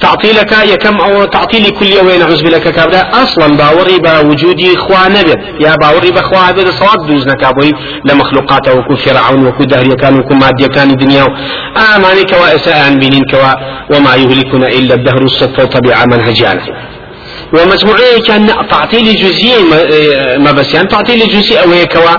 تعطيلك 0.00 0.52
يكم 0.52 1.00
أو 1.00 1.24
تعطيل 1.24 1.70
كل 1.70 1.86
يوم 1.86 2.08
نعوذ 2.20 2.42
بالله 2.42 2.58
كابدا 2.58 3.00
أصلا 3.22 3.56
باوري 3.56 3.98
بوجودي 3.98 4.76
خوا 4.76 5.08
نبت 5.08 5.40
يا 5.60 5.76
باوري 5.82 6.10
بخوا 6.10 6.38
هذا 6.38 6.70
صواب 6.70 7.06
دوز 7.08 7.28
نكابوي 7.28 7.72
لمخلوقات 8.04 8.68
وكو 8.68 8.94
فرعون 8.96 9.46
وكو 9.46 9.64
دهر 9.64 9.94
كان 9.94 10.18
وكو 10.18 10.34
مادية 10.34 10.66
كان 10.66 10.96
دنيا. 10.96 11.26
آماني 11.96 12.24
كوا 12.24 12.54
إساء 12.56 12.94
بنين 12.94 13.24
كوا. 13.30 13.52
وما 13.94 14.14
يهلكنا 14.14 14.68
إلا 14.68 14.94
الدهر 14.94 15.22
الصدفة 15.22 15.64
طبيعة 15.64 16.04
منهجانا 16.04 16.62
ومجموعية 17.52 18.18
كان 18.26 18.46
تعطيل 18.70 19.14
جزئي 19.14 19.52
ما 20.38 20.52
بس 20.52 20.74
يعني 20.74 20.88
تعطيل 20.88 21.28
جزئي 21.28 21.58
أو 21.62 21.86
كوا 21.92 22.16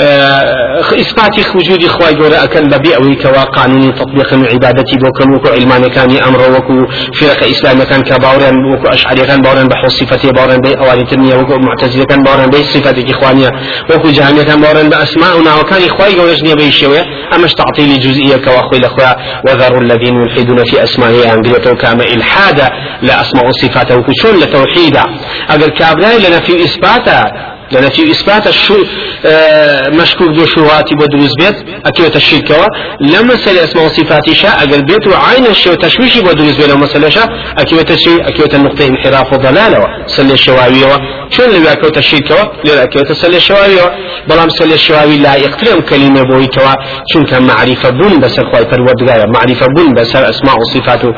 آه، 0.00 0.80
إثبات 0.80 1.56
وجود 1.56 1.84
إخوة 1.84 2.10
جورا 2.10 2.44
أكن 2.44 2.68
ببي 2.68 2.96
أو 2.96 3.14
كوا 3.22 3.42
قانون 3.42 3.94
تطبيق 3.94 4.34
عبادتي 4.34 4.96
بوكن 4.96 5.34
وكو 5.34 5.48
علمان 5.48 5.88
كان 5.88 6.22
أمر 6.22 6.40
وكو 6.56 6.86
فرق 7.20 7.44
إسلام 7.44 7.82
كان 7.82 8.02
كباورا 8.02 8.50
وكو 8.72 8.88
أشعري 8.88 9.26
كان 9.26 9.42
باورا 9.42 9.62
بحو 9.62 9.88
صفتي 9.88 10.30
باورا 10.32 10.56
بي 10.56 10.74
أوالي 10.74 11.34
وكو 11.34 11.58
معتزلة 11.58 12.04
كان 12.04 12.22
باورا 12.22 12.46
بي 12.46 12.56
صفتي 12.64 13.10
إخوانية 13.10 13.50
وكو 13.90 14.08
جهنية 14.10 14.42
كان 14.42 14.60
باورا 14.60 14.82
بأسماؤنا 14.82 15.54
وكان 15.54 15.82
إخوة 15.82 16.10
جورا 16.16 16.34
جنية 16.34 16.54
بيشيوية 16.54 17.04
أمش 17.34 17.52
تعطيل 17.54 18.00
جزئية 18.00 18.36
كوا 18.36 18.60
أخوي 18.60 18.78
الأخوة 18.78 19.16
وذروا 19.46 19.80
الذين 19.80 20.14
يلحدون 20.22 20.64
في 20.64 20.82
أسمائه 20.84 21.34
أنجلتو 21.34 21.74
كام 21.74 22.00
إلحادا 22.00 22.68
لا 23.02 23.20
أسماء 23.20 23.50
صفاته 23.62 23.96
وكو 23.96 24.12
شون 24.22 24.36
لتوحيد 24.40 24.75
توحيدا 24.76 25.04
اگر 25.48 25.68
كابراي 25.68 26.18
لنا 26.18 26.40
في 26.40 26.64
اثباتا 26.64 27.24
لأن 27.72 27.88
في 27.90 28.10
إثبات 28.10 28.46
الشو 28.46 28.84
آه 29.26 29.88
مشكوك 29.88 30.28
دو 30.28 30.46
شوهاتي 30.46 30.94
بدروز 30.94 31.32
بيت 31.38 31.56
أكيو 31.86 32.08
تشريكوا 32.08 32.66
لما 33.00 33.36
سأل 33.36 33.58
أسماء 33.58 33.86
وصفاتي 33.86 34.34
شاء 34.34 34.56
أقل 34.58 34.82
بيت 34.84 35.06
وعين 35.06 35.46
الشو 35.46 35.74
تشويشي 35.74 36.20
بدروز 36.20 36.56
بيت 36.56 36.68
لما 36.70 36.86
سأل 36.86 37.12
شاء 37.12 37.28
أكيو 37.58 37.80
تشري 37.80 38.20
أكيو 38.28 38.46
النقطة 38.54 38.86
انحراف 38.86 39.32
وضلالة 39.32 39.84
سأل 40.06 40.32
الشواوية 40.32 40.96
شون 41.30 41.46
اللي 41.54 41.72
أكيو 41.72 41.88
تشريكوا 41.88 42.44
للا 42.64 42.82
أكيو 42.82 43.02
تسأل 43.02 43.34
الشواوية 43.34 43.92
بلام 44.28 44.48
سأل 44.48 44.72
الشواوي 44.72 45.16
لا 45.18 45.34
يقترم 45.34 45.80
كلمة 45.80 46.22
بوي 46.22 46.46
كوا. 46.46 46.74
شون 47.12 47.24
كان 47.26 47.42
معرفة 47.46 47.90
بون 47.90 48.20
بس 48.20 48.38
الخواي 48.38 48.64
پروردگار 48.64 49.26
معرفة 49.34 49.66
بون 49.76 49.94
بس 49.94 50.16
أسماء 50.16 50.54
وصفاته 50.60 51.12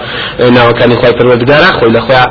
ناو 0.51 0.73
كان 0.73 0.93
الخواي 0.93 1.13
پروردگار 1.13 1.63
خوي 1.79 1.89
الأخوة 1.89 2.25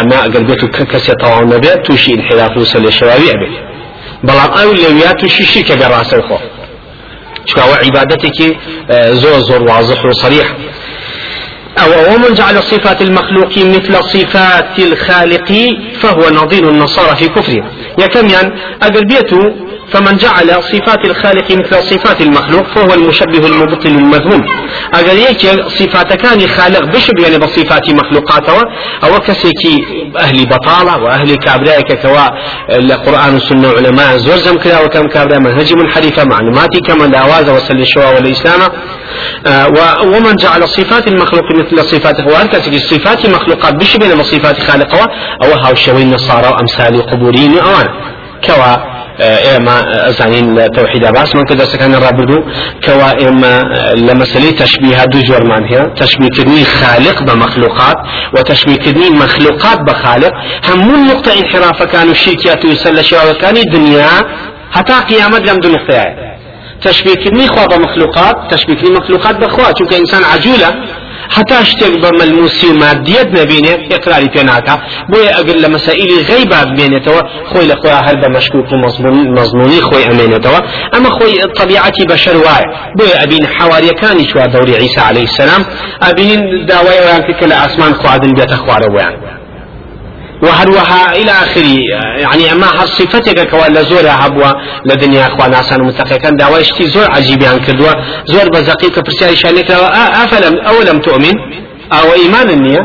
أما 0.00 0.18
أقل 0.20 0.44
بيت 0.44 0.64
كسي 0.64 1.12
طوال 1.12 1.46
نبيت 1.48 1.86
توشي 1.86 2.12
انحراف 2.14 2.56
وسأل 2.56 2.86
الشواوي. 2.86 3.35
بێ 3.40 3.48
بەڵام 4.26 4.50
ئەو 4.58 4.70
لەویات 4.82 5.24
و 5.24 5.28
شیشی 5.28 5.62
کە 5.68 5.74
گەڕاستەی 5.82 6.22
خۆ 6.28 6.38
چکاوە 7.48 7.76
عیبادەتێکی 7.84 8.48
زۆر 9.22 9.38
زۆر 9.48 9.62
واضح 9.70 9.98
وصريح. 10.04 10.48
أو 11.82 11.90
ومن 12.14 12.34
جعل 12.34 12.56
صفات 12.62 13.02
المخلوق 13.02 13.58
مثل 13.58 13.94
صفات 14.14 14.78
الخالق 14.78 15.50
فهو 16.00 16.30
نظير 16.40 16.64
النصارى 16.68 17.16
في 17.16 17.28
كفرهم. 17.28 17.64
يا 17.98 18.06
كم 18.06 18.28
يعني 18.28 18.50
أقل 18.82 19.04
بيته 19.12 19.42
فمن 19.92 20.16
جعل 20.16 20.62
صفات 20.62 21.04
الخالق 21.04 21.50
مثل 21.50 21.82
صفات 21.82 22.20
المخلوق 22.20 22.66
فهو 22.74 22.94
المشبه 22.94 23.46
المبطل 23.46 23.88
المذموم. 23.88 24.44
اگر 24.94 25.14
يك 25.14 25.42
صفات 25.68 26.12
كان 26.12 26.48
خالق 26.48 26.84
بشبه 26.84 27.22
يعني 27.22 27.38
بصفات 27.38 27.90
مخلوقاته 27.90 28.60
أو 29.04 29.18
كسيكي 29.18 29.76
أهل 30.18 30.46
بطاله 30.46 31.02
واهل 31.02 31.36
كابراء 31.36 31.80
كوا 31.80 32.26
القران 32.76 33.34
والسنة 33.34 33.68
علماء 33.68 34.16
زوزم 34.16 34.58
كذا 34.58 34.80
وكم 34.80 35.08
كابراء 35.08 35.40
منهج 35.40 35.74
منحرفه 35.74 36.24
معلوماتي 36.24 36.80
كما 36.80 37.06
دعواز 37.06 37.50
وسل 37.50 37.80
الشواء 37.80 38.14
والاسلام 38.14 38.60
آه 39.46 40.02
ومن 40.02 40.36
جعل 40.36 40.68
صفات 40.68 41.08
المخلوق 41.08 41.44
مثل 41.58 41.84
صفاته. 41.84 42.26
وانت 42.26 42.56
صفات 42.90 43.26
مخلوقات 43.26 43.74
بشبه 43.74 44.14
بصفات 44.14 44.60
خالقه 44.60 45.06
أو 45.44 45.50
هاو 45.52 45.74
شوي 45.74 46.02
النصارى 46.02 46.48
وامثال 46.48 47.06
قبورين 47.06 47.58
اوان 47.58 47.86
كوا 48.46 48.95
ئێمە 49.20 49.76
ئەزانین 50.06 50.46
لە 50.56 50.64
تەوحیدا 50.76 51.10
باسمان 51.16 51.44
کە 51.48 51.54
دەستەکانی 51.60 51.96
ڕابردوو 52.04 52.46
کەوا 52.84 53.10
ئێمە 53.22 53.54
لە 54.06 54.12
مەسلەی 54.20 54.52
تەشبیه 54.62 55.04
دوو 55.12 55.22
جۆرمان 55.28 55.64
هەیە 55.70 55.84
تەشبیهکردنی 56.00 56.64
خالق 56.78 57.16
بە 57.26 57.34
مەخلوقات 57.42 57.98
و 58.34 58.36
تەشبیهکردنی 58.50 59.08
مەخلوقات 59.22 59.78
بە 59.88 59.94
خالق 60.02 60.32
هەموو 60.68 60.96
نقطە 61.10 61.30
انحرافەکان 61.40 62.06
و 62.10 62.14
شیرکیات 62.22 62.64
و 62.64 62.74
سەر 62.82 62.92
لە 62.98 63.02
شێواوەکانی 63.08 63.64
دنیا 63.74 64.16
هەتا 64.76 64.96
قیامەت 65.10 65.42
لەم 65.48 65.58
نقطەیە 65.76 66.36
تشبيكني 66.80 67.48
خوا 67.48 67.66
بمخلوقات 67.66 68.36
تشبيكني 68.50 68.90
مخلوقات 68.90 69.36
بخوا. 69.36 69.72
چونك 69.72 69.92
انسان 69.92 70.22
عجولة 70.24 70.70
حتا 71.34 71.64
شتێک 71.64 71.94
بە 72.02 72.10
مەلموسی 72.20 72.70
مادیت 72.82 73.28
نەبینێ 73.38 73.74
اقراری 73.96 74.28
پێ 74.34 74.42
ناکە 74.50 74.74
بۆیە 75.10 75.32
ئەگەر 75.36 75.56
لە 75.64 75.68
مەسائلی 75.74 76.18
غیبا 76.30 76.60
بمێنێتەوە 76.68 77.22
خۆی 77.50 77.66
لە 77.70 77.76
خۆیان 77.80 78.02
هەر 78.08 78.16
بە 78.22 78.28
مەشکوک 78.36 78.72
و 78.72 78.76
مەزمونی 79.36 79.80
خۆی 79.88 80.04
ئەمێنێتەوە. 80.08 80.60
ئەمە 80.94 81.10
خۆی 81.16 81.34
طبیعەتی 81.58 82.04
بەشەر 82.10 82.36
وایە. 82.44 82.66
بۆیە 82.98 83.16
ئەبین 83.20 83.44
حواریەکانی 83.56 84.24
چوار 84.30 84.48
دەوری 84.54 84.74
عیسا 84.82 85.02
عليه 85.10 85.26
السلام. 85.30 85.62
ئەبینین 86.04 86.42
داوای 86.70 86.98
ئەویان 87.00 87.22
کە 87.38 87.46
لە 87.50 87.56
ئاسمان 87.62 87.92
خواردن 88.00 88.32
بێتە 88.38 88.56
وهروها 90.42 91.16
إلى 91.16 91.30
آخره؟ 91.30 91.76
يعني 92.22 92.52
أما 92.52 92.66
صفتك 92.86 93.50
كوالا 93.50 93.82
زور 93.82 94.06
هبوا 94.06 94.52
لدنيا 94.84 95.26
أخوان 95.26 95.54
متقي 95.82 96.18
كان 96.18 96.36
داواشتي 96.36 96.86
زور 96.86 97.10
عجيبيان 97.10 97.58
كردوا 97.58 97.92
زور 98.26 98.48
بزقيك 98.48 98.98
برسالي 98.98 99.36
شانك 99.36 99.70
أفلم 99.70 100.58
أولم 100.58 100.98
تؤمن؟ 100.98 101.65
أو 101.92 102.12
إيمان 102.12 102.50
النية 102.50 102.78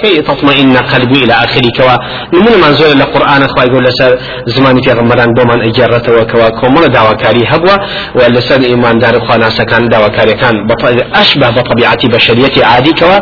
كي 0.00 0.22
تطمئن 0.22 0.76
قلبي 0.76 1.24
إلى 1.24 1.32
آخره 1.32 1.68
كوا 1.76 1.96
من 2.32 2.60
منزول 2.64 3.00
القرآن 3.00 3.42
أخوة 3.42 3.64
يقول 3.64 3.84
لسر 3.84 4.18
زماني 4.46 4.82
في 4.82 4.92
غمران 4.92 5.32
دومان 5.34 5.60
إجارة 5.68 6.20
وكوا 6.20 6.48
كومون 6.48 6.90
دعوة 6.90 7.12
كاري 7.14 7.46
هبوا 7.46 7.76
ولسر 8.14 8.60
إيمان 8.60 8.98
دار 8.98 9.16
أخوة 9.16 9.36
ناسا 9.36 9.64
كان 9.64 9.88
دعوة 9.88 10.08
كاري 10.08 10.32
كان 10.32 10.66
أشبه 11.14 11.50
بطبيعة 11.50 12.08
بشرية 12.08 12.64
عادي 12.64 12.92
كوا 12.92 13.18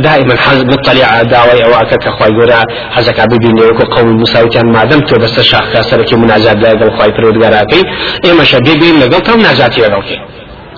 دائما 0.00 0.36
حزب 0.36 0.66
نطلع 0.66 1.22
دعوة 1.22 1.64
أو 1.64 1.74
أكاك 1.80 2.06
أخوة 2.06 2.26
يقول 2.26 2.52
حزك 2.90 3.20
عبيبين 3.20 3.54
وكو 3.70 3.84
قوم 3.94 4.16
مساوتان 4.16 4.72
ما 4.72 4.84
دمت 4.84 5.14
بس 5.14 5.40
شاخ 5.40 5.72
كاسرك 5.72 6.14
مناجات 6.14 6.56
لا 6.56 6.68
يقول 6.68 6.88
أخوة 6.88 7.06
غراكي 7.44 7.82
إما 8.30 8.44
شبيبين 8.44 9.00
لقل 9.00 9.20
تم 9.22 9.40
ناجاتي 9.40 9.80
لقلكي 9.80 10.18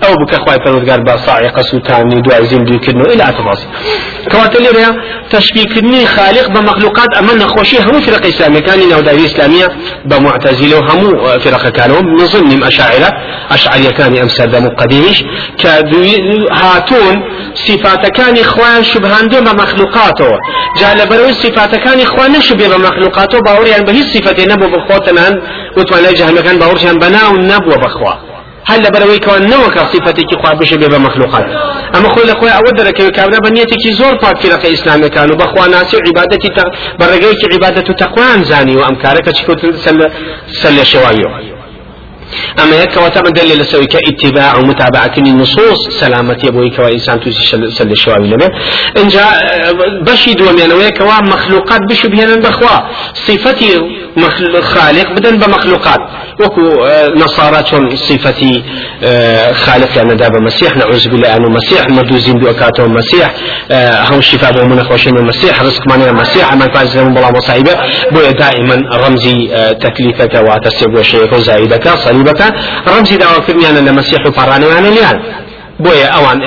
أو 0.02 0.14
بك 0.14 0.34
أخوي 0.34 0.58
پروردگار 0.58 1.00
با 1.00 1.16
صاعقه 1.16 1.62
سلطاني 1.62 2.20
دعاء 2.20 2.42
زندگی 2.42 2.78
كنو 2.78 3.04
إلى 3.04 3.24
تفاصيل 3.38 3.68
كواتل 4.32 4.62
لي 4.62 4.96
تشبيه 5.30 5.64
كني 5.64 6.06
خالق 6.06 6.48
بمخلوقات 6.48 7.16
أما 7.18 7.34
نخوشي 7.34 7.78
هم 7.78 8.00
فرق 8.00 8.26
اسلاميه 8.26 8.60
كان 8.60 8.88
نوداري 8.88 9.26
إسلامية 9.26 9.68
بمعتزله 10.04 10.78
هم 10.78 11.38
فرق 11.38 11.68
كانوا 11.68 12.00
من 12.00 12.26
ضمن 12.26 12.62
اشاعره 12.62 13.10
اشعريه 13.50 13.90
كان 13.90 14.18
امسد 14.18 14.56
مقديش 14.56 15.24
هاتون 16.52 17.22
صفات 17.54 18.06
كان 18.06 18.38
إخوان 18.38 18.84
شبهان 18.84 19.28
دون 19.28 19.44
بمخلوقاته 19.44 20.38
جعل 20.80 21.08
بروي 21.08 21.32
صفات 21.32 21.74
كان 21.76 22.00
إخوان 22.00 22.32
نشبه 22.32 22.76
بمخلوقاته 22.76 23.38
باوري 23.40 23.70
يعني 23.70 23.84
به 23.84 24.00
صفه 24.14 24.44
نبو 24.44 24.66
بخوتنا 24.76 25.40
وتوانا 25.76 26.12
جهنم 26.12 26.40
كان 26.40 26.58
باوري 26.58 26.98
بناو 27.02 27.36
نبو 27.36 27.70
بخوا. 27.70 28.33
هل 28.66 28.82
لبروي 28.82 29.18
كون 29.18 29.42
نوك 29.50 29.78
صفتك 29.78 30.30
خوا 30.42 30.54
بش 30.54 30.74
بيبا 30.74 30.98
مخلوقات 30.98 31.46
اما 31.96 32.08
خو 32.08 32.20
لخوا 32.22 32.50
اود 32.50 32.74
درك 32.78 33.10
كابنا 33.16 33.38
بنيتك 33.44 33.82
زور 33.98 34.14
باك 34.22 34.36
فرق 34.42 34.66
اسلام 34.66 35.06
كانوا 35.06 35.36
بخوا 35.36 35.66
ناس 35.66 35.96
عبادتي 36.08 36.48
برغيك 37.00 37.40
عبادة 37.54 37.82
تقوى 37.92 38.44
زاني 38.44 38.76
وامكارك 38.76 39.26
تشكو 39.26 39.52
سل 39.84 40.00
سل 40.62 40.86
شوايو 40.86 41.53
أما 42.62 42.76
يك 42.82 42.96
وتم 42.96 43.22
دليل 43.22 43.66
سوي 43.66 43.86
كاتباع 43.86 44.56
ومتابعة 44.56 45.14
النصوص 45.18 45.78
سلامة 46.00 46.38
يبوي 46.44 46.70
كوا 46.70 46.88
إنسان 46.88 47.20
توزي 47.20 47.70
سل 47.70 47.90
الشوابي 47.90 48.26
لما 48.26 48.48
إن 48.96 49.08
جاء 49.08 49.32
بشي 50.02 50.34
دو 50.34 50.44
من 50.44 50.72
ويك 50.72 51.02
مخلوقات 51.02 51.80
بشو 51.90 52.08
بهنا 52.08 52.36
بخوا. 52.36 52.78
صفتي 53.14 53.80
خالق 54.62 55.12
بدن 55.12 55.38
بمخلوقات. 55.38 56.00
وكو 56.40 56.84
آه، 56.84 57.08
نصارى 57.08 57.64
صفتي 57.94 58.64
آه، 59.04 59.52
خالق 59.52 59.96
يعني 59.96 60.14
دابا 60.14 60.40
مسيح 60.40 60.76
نعوذ 60.76 61.08
بالله 61.08 61.36
أنه 61.36 61.48
مسيح 61.48 61.88
مدوزين 61.90 62.34
بأكاته 62.34 62.86
مسيح 62.86 63.34
آه، 63.70 64.02
هم 64.10 64.18
الشفاء 64.18 64.52
بمن 64.52 64.82
خوشين 64.82 65.16
المسيح 65.16 65.62
رزق 65.62 65.88
ماني 65.88 66.10
المسيح 66.10 66.54
من 66.54 66.72
فاز 66.74 66.98
من 66.98 67.14
بلا 67.14 67.30
مصايبة 67.30 67.72
بو 68.12 68.20
دائما 68.20 68.76
رمزي 69.06 69.48
تكليفك 69.80 70.34
وتسيب 70.34 70.94
وشيك 70.94 71.32
وزايدك 71.32 71.86
صليبك 72.24 72.54
رمزي 72.88 73.16
دعوة 73.16 73.38
كرنيانا 73.38 73.90
لمسيح 73.90 74.26
وفراني 74.26 74.66
يعني 74.66 74.88
اليان 74.88 75.20
بۆیە 75.84 76.08
ئەوان 76.14 76.38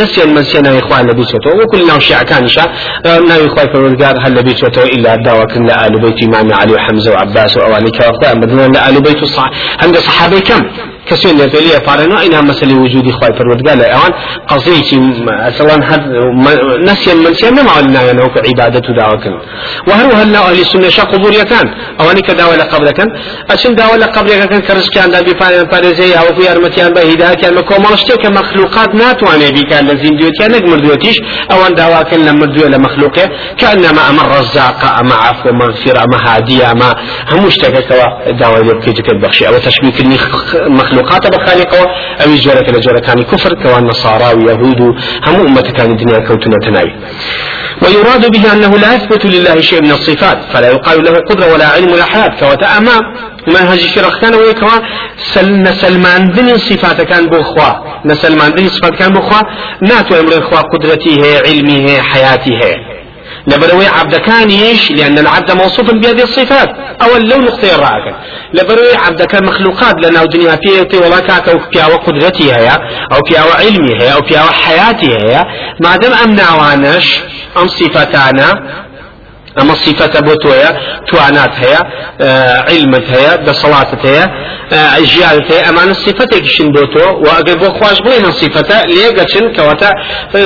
نسيان 0.00 0.28
من 0.34 0.44
سێ 0.44 0.58
ناوی 0.66 0.80
خوان 0.80 1.06
لە 1.08 1.14
بیچێتەوە 1.18 1.54
وەکل 1.60 1.82
ناو 1.90 2.00
شیعەکانیشە 2.06 2.64
ناوی 3.30 3.48
خوای 3.48 3.66
پەروەردگار 3.72 4.16
هەر 4.24 4.32
لە 4.38 4.42
بیچێتەوە 4.48 4.86
ئیلا 4.92 5.16
داواکردن 5.16 5.64
لە 5.68 5.74
ئالو 5.80 5.98
بەیتی 6.04 6.26
مامی 6.32 6.52
علی 6.60 6.72
و 6.72 6.78
حەمزە 6.86 7.08
و 7.10 7.16
عباس 7.24 7.56
و 7.56 7.60
ئەوانی 7.60 7.92
کەوەختە 7.96 8.26
ئەمەدنە 8.30 8.66
لە 8.74 8.80
ئالو 8.84 9.00
بەیت 9.06 9.20
و 11.10 11.16
هەندە 11.16 11.46
سەحابەی 11.50 11.50
کەم 11.50 11.50
كسين 11.50 11.62
لي 11.64 11.80
فارنا 11.86 12.26
إنها 12.26 12.40
مسألة 12.40 12.74
وجودي 12.74 13.12
خواي 13.12 13.32
فرود 13.38 13.68
قال 13.68 13.82
أوان 13.82 14.12
قضية 14.48 14.90
أصلا 15.48 15.92
هاد 15.92 16.02
نسيا 16.88 17.14
من 17.14 17.34
سيا 17.34 17.50
ما 17.50 17.70
عملنا 17.70 18.10
أنه 18.10 18.30
عبادة 18.48 18.94
دعوة 18.98 19.40
وهل 19.88 20.12
هل 20.12 20.36
أهل 20.36 20.60
السنة 20.60 20.88
شا 20.88 21.02
قبور 21.02 21.32
يكان 21.32 21.66
أواني 22.00 22.20
كدعوة 22.20 22.62
قبل 22.62 22.90
كان 22.90 23.08
أشن 23.50 23.74
دعوة 23.74 24.06
قبل 24.06 24.30
كان 24.30 24.60
كرس 24.60 24.90
كان 24.90 25.10
دا 25.10 25.20
بفان 25.20 25.64
بارزي 25.64 26.14
أو 26.14 26.34
في 26.36 26.52
أرمتيان 26.52 26.92
بهداية 26.94 27.34
كان 27.34 27.54
مكومالشتو 27.54 28.16
كمخلوقات 28.16 28.94
ناتواني 28.94 29.50
بي 29.52 29.62
كان 29.70 29.86
لزين 29.86 30.16
ديوت 30.16 30.32
كان 30.38 30.50
نقمر 30.52 30.78
ديوتيش 30.78 31.16
أوان 31.52 31.74
دعوة 31.74 32.02
كان 32.02 32.20
لما 32.26 32.46
ديو 32.46 32.66
لمخلوقة. 32.68 33.24
كأنما 33.58 34.10
أما 34.10 34.22
الرزاق 34.26 34.80
أما 35.00 35.14
عفو 35.14 35.48
مغفرة 35.52 36.00
أما 36.04 36.18
هادية 36.26 36.72
أما 36.72 36.94
هموشتك 37.30 37.74
كوا 37.88 38.32
دعوة 38.40 38.58
يبكي 38.58 38.92
بخشي 39.22 39.48
أو 39.48 39.58
تشبيك 39.58 39.98
مخلوق 40.68 40.93
مخلوقات 40.94 41.26
بخالقه 41.34 41.82
أو 42.24 42.34
جورك 42.34 42.68
لجورة 42.68 43.00
كان 43.00 43.22
كفر 43.22 43.54
كوان 43.62 43.84
نصارى 43.84 44.28
ويهود 44.38 44.80
هم 45.26 45.46
أمة 45.46 45.60
كان 45.76 45.90
الدنيا 45.90 46.18
كوتنا 46.18 46.56
تناوي. 46.62 46.92
ويراد 47.82 48.30
به 48.30 48.52
أنه 48.52 48.78
لا 48.78 48.94
يثبت 48.94 49.26
لله 49.26 49.60
شيء 49.60 49.82
من 49.82 49.90
الصفات 49.90 50.38
فلا 50.52 50.68
يقال 50.68 51.04
له 51.04 51.12
قدرة 51.30 51.52
ولا 51.52 51.66
علم 51.66 51.92
ولا 51.92 52.04
حياة 52.04 52.32
كوتا 52.40 52.78
أما 52.78 52.96
منهج 53.48 53.80
فرق 53.94 54.20
كان 54.20 54.34
ويكوا 54.34 54.78
سل 55.16 55.62
نسلمان 55.62 56.30
ذن 56.30 56.58
صفات 56.58 57.02
كان 57.02 57.26
بخوا 57.26 57.70
نسلمان 58.04 58.50
ذن 58.50 58.68
صفات 58.68 58.94
كان 58.94 59.12
بخوا 59.12 59.42
ناتو 59.82 60.20
أمر 60.20 60.32
الخوا 60.32 60.60
قدرتي 60.60 61.12
هي 61.24 61.38
علمي 61.46 61.90
هي 61.90 62.02
حياتي 62.02 62.52
هي. 62.62 62.93
لبروي 63.46 63.86
عبد 63.86 64.16
كانيش 64.16 64.90
لأن 64.90 65.18
العبد 65.18 65.52
موصوف 65.52 65.90
بهذه 65.90 66.22
الصفات. 66.22 66.68
أو 67.02 67.16
لو 67.16 67.38
نقطة 67.38 67.74
الرأك 67.74 68.16
لبروي 68.54 68.96
عبد 68.96 69.22
كان 69.22 69.44
مخلوقات 69.44 69.94
لنا 70.06 70.24
دنيا 70.24 70.56
فيه 70.56 70.98
ولا 70.98 71.20
كاك 71.20 71.48
أو 71.48 71.58
فيها 71.72 71.86
وقدرتي 71.86 72.52
هي 72.52 72.68
أو 73.12 73.20
فيها 73.28 73.44
وعلمي 73.44 74.02
هي 74.02 74.12
أو 74.14 74.22
فيها 74.22 74.44
وحياتي 74.44 75.06
هي. 75.14 75.44
ما 75.80 75.96
دام 75.96 76.12
أمنع 76.12 76.54
وانش 76.54 77.20
أم 77.58 77.68
صفتانا 77.68 78.62
أما 79.60 79.72
الصفة 79.72 80.20
بوتويا 80.20 80.70
توانات 81.08 81.50
هي 81.64 81.78
آه 82.20 82.64
علمت 82.70 83.04
هي 83.10 83.38
بصلات 83.46 84.06
هي 84.06 84.22
آه 84.72 84.96
اجيال 84.98 85.52
هي 85.52 85.68
أما 85.68 85.84
الصفة 85.84 86.44
شن 86.44 86.72
بوتو 86.72 87.18
وأقل 87.18 87.58
بو 87.58 87.70
خواش 87.70 88.00
بلين 88.00 88.24
الصفة 88.24 88.82
ليقا 88.86 89.26
شن 89.28 89.52
كواتا 89.56 89.90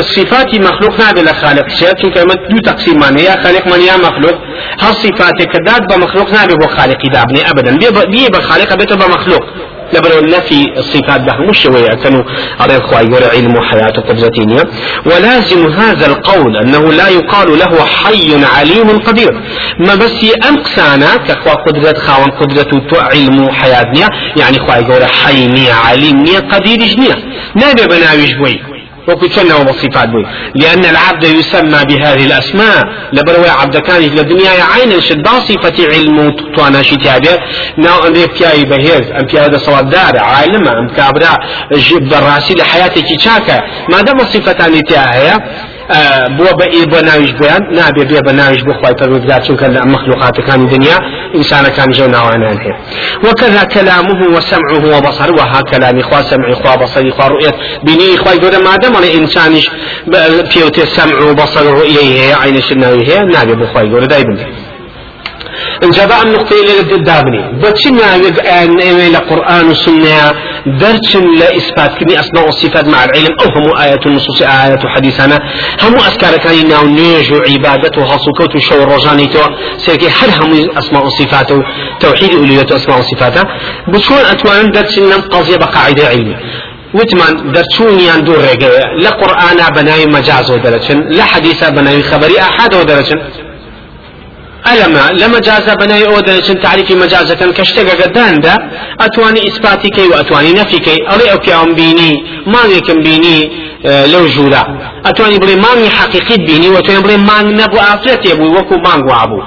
صفات 0.01 0.55
مخلوق 0.55 1.01
نابي 1.01 1.23
لخالق 1.23 1.69
شيء 1.69 1.89
چون 2.01 2.11
كلمة 2.15 2.35
دو 2.51 2.59
تقسيم 2.59 2.97
من 3.01 3.19
هي 3.19 3.31
خالق 3.45 3.67
من 3.67 3.81
يا 3.81 3.97
مخلوق 3.97 4.35
هل 4.81 4.95
صفات 4.95 5.43
كداد 5.53 5.83
بمخلوق 5.91 6.31
نابي 6.31 6.55
بو 6.55 6.67
خالق 6.67 6.99
دابني 7.13 7.51
ابدا 7.51 7.77
بيه 8.11 8.29
بخالق 8.29 8.75
بيته 8.75 8.97
بمخلوق؟ 8.97 9.45
لبرو 9.93 10.19
النفي 10.19 10.65
الصفات 10.77 11.21
ده 11.21 11.33
مش 11.51 11.59
شوية 11.63 11.89
كانوا 11.89 12.23
على 12.61 12.77
الخواي 12.77 13.09
علم 13.35 13.57
وحياة 13.57 13.91
قدرتين 14.09 14.59
ولازم 15.07 15.67
هذا 15.73 16.07
القول 16.07 16.57
أنه 16.57 16.93
لا 16.93 17.09
يقال 17.09 17.59
له 17.59 17.85
حي 17.85 18.45
عليم 18.45 18.99
قدير. 18.99 19.33
ما 19.79 19.95
بس 19.95 20.25
أنقسانا 20.49 21.17
كخوا 21.17 21.55
قدرة 21.55 21.99
خاون 21.99 22.31
قدرة 22.31 22.71
علم 23.13 23.51
حياتنا 23.51 24.09
يعني 24.37 24.59
خواي 24.59 24.83
يقول 24.83 25.05
حي 25.05 25.71
عليم 25.71 26.25
قدير 26.51 26.79
جنيا. 26.79 27.15
نبي 27.57 27.87
بناوي 27.87 28.27
شوي 28.29 28.68
وكتشنا 29.09 29.55
وصفات 29.55 30.09
بوي 30.09 30.27
لأن 30.55 30.85
العبد 30.85 31.25
يسمى 31.25 31.85
بهذه 31.85 32.27
الأسماء. 32.27 32.83
لبروي 33.13 33.49
عبد 33.49 33.77
كان 33.77 34.03
في 34.03 34.21
الدنيا 34.21 34.51
عين 34.51 35.01
شد 35.01 35.29
صفة 35.29 35.87
علم 35.93 36.31
توانا 36.57 36.83
شتابه 36.83 37.39
ناو 37.79 38.07
أن 38.07 38.13
بياي 38.13 38.65
بهيز 38.65 39.11
أم 39.21 39.27
بياي 39.27 39.45
هذا 39.45 39.59
صلاة 39.59 39.81
دار. 39.81 40.19
عالم. 40.19 40.69
أم 40.69 40.89
كابرا 40.89 41.39
جب 41.73 42.13
الراسي 42.15 42.55
لحياتك 42.55 43.21
شاكا. 43.21 43.59
ما 43.89 44.01
دام 44.01 44.19
صفتان 44.19 44.83
تاهي 44.83 45.33
بۆ 46.39 46.49
بە 46.59 46.67
ئێ 46.75 46.83
بە 46.93 47.01
ناویش 47.09 47.33
بۆیان 47.41 47.63
نابێ 47.79 48.05
بێ 48.11 48.21
بە 48.27 48.33
ناویش 48.41 48.63
بخوای 48.69 48.95
پەروەردگار 49.01 49.41
چونکە 49.47 49.67
لە 49.75 49.81
مەخلوقاتەکانی 49.93 50.67
دنیا 50.75 50.99
ئینسانەکان 51.37 51.89
ژەو 51.97 52.09
ناوانیان 52.17 52.59
هەیە. 52.65 52.77
وكذا 53.25 53.65
كلامه 53.65 54.21
وسمعه 54.37 54.85
وبصره 54.93 55.33
وها 55.39 55.61
كلامي 55.63 56.03
خوا 56.03 56.23
سمعي 56.23 56.55
خوا 56.55 56.77
بصري 56.77 57.11
خوا 57.11 57.27
رؤية 57.29 57.53
بني 57.87 58.17
خوا 58.17 58.33
يقول 58.33 58.65
ما 58.65 58.77
دام 58.77 58.97
على 58.97 59.15
إنسانش 59.19 59.71
بيوتي 60.55 60.87
سمع 60.97 61.19
وبصر 61.31 61.67
رؤية 61.81 62.01
هي 62.01 62.33
عينش 62.33 62.73
الناوي 62.73 63.03
هي 63.09 63.19
نابي 63.19 63.55
بخوا 63.55 63.81
يقول 63.81 64.07
دايما 64.07 64.37
انجابا 65.85 66.23
النقطة 66.23 66.55
اللي 66.61 67.05
دابني 67.05 67.43
بتشنا 67.63 68.17
إلى 69.07 69.19
قرآن 69.31 69.75
وسنة 70.67 70.79
درتشن 70.79 71.25
لإثبات 71.39 71.99
كني 71.99 72.21
أسماء 72.21 72.45
والصفات 72.45 72.89
مع 72.89 73.05
العلم. 73.05 73.35
أو 73.41 73.47
هم 73.57 73.77
آية 73.77 74.01
النصوص 74.07 74.43
آية 74.43 74.79
حديثنا 74.97 75.39
هم 75.83 75.95
أذكار 75.95 76.37
كان 76.37 76.69
ناو 76.69 76.87
نيج 76.87 77.33
عبادة 77.33 78.03
وهصوكوت 78.03 78.57
وشو 78.57 78.83
الرجاني 78.83 79.31
سيكي 79.77 80.09
هل 80.09 80.31
هم 80.41 80.79
أسماء 80.79 81.07
وصفات 81.07 81.53
توحيد 82.01 82.35
أولية 82.35 82.67
أسماء 82.73 82.99
وصفات 82.99 83.47
بتكون 83.89 84.19
أتوان 84.19 84.71
درتشن 84.71 85.13
قضية 85.13 85.57
بقاعدة 85.57 86.09
علمية 86.09 86.39
وتمان 86.95 87.53
درچونیان 87.55 88.21
دوور 88.27 88.39
ڕێگەیە 88.47 88.85
لە 89.05 89.11
قورآنا 89.21 89.67
بەناوی 89.77 90.07
مەجاز 90.17 90.51
و 90.51 90.59
دەرەچن 90.65 90.99
لە 91.19 91.25
حەدیسا 91.33 91.69
بەناوی 91.77 92.03
خەبەری 92.11 92.37
ئاحادەوە 92.45 92.85
دەرەچن 92.91 93.19
ألما 94.73 95.05
لما 95.21 95.39
جاز 95.39 95.71
بناي 95.81 96.07
أودن 96.07 96.43
شن 96.43 96.61
تعريفي 96.61 96.95
مجازة 96.95 97.53
كشتغا 97.59 97.95
قدان 98.03 98.41
دا 98.41 98.55
أتواني 99.01 99.41
إثباتي 99.49 99.89
كي 99.91 100.07
وأتواني 100.09 100.53
نفي 100.53 100.79
كي 100.79 100.97
أري 101.13 101.33
أوكي 101.33 101.55
أم 101.55 101.75
بيني 101.75 102.13
ما 102.47 102.63
يكن 102.77 103.03
بيني 103.03 103.51
آه 103.87 104.07
لو 104.07 104.27
جولا 104.27 104.63
أتواني 105.07 105.39
بلي 105.39 105.57
ماني 105.57 105.89
حقيقي 105.91 106.37
بيني 106.49 106.69
وأتواني 106.69 107.01
بلي 107.03 107.17
ماني 107.17 107.53
نبو 107.53 107.77
آفرت 107.77 108.23
يبو 108.31 108.47
وكو 108.57 108.75
مانغو 108.87 109.13
أبو. 109.25 109.41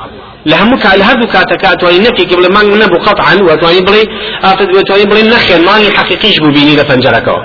لهم 0.45 0.75
كا 0.75 0.97
لهذا 0.99 1.25
كاتك 1.34 1.65
أتواني 1.65 1.99
نفي 1.99 2.23
قبل 2.31 2.53
مانغ 2.53 2.71
نبو 2.84 2.97
قطعا 3.07 3.36
وأتواني 3.36 3.81
بلي 3.81 4.03
آفرت 4.43 4.69
وأتواني 4.75 5.05
بلي 5.05 5.23
نخل 5.29 5.65
ماني 5.65 5.91
حقيقيش 5.97 6.39
بو 6.39 6.49
بيني 6.51 6.75
لفنجركو. 6.75 7.36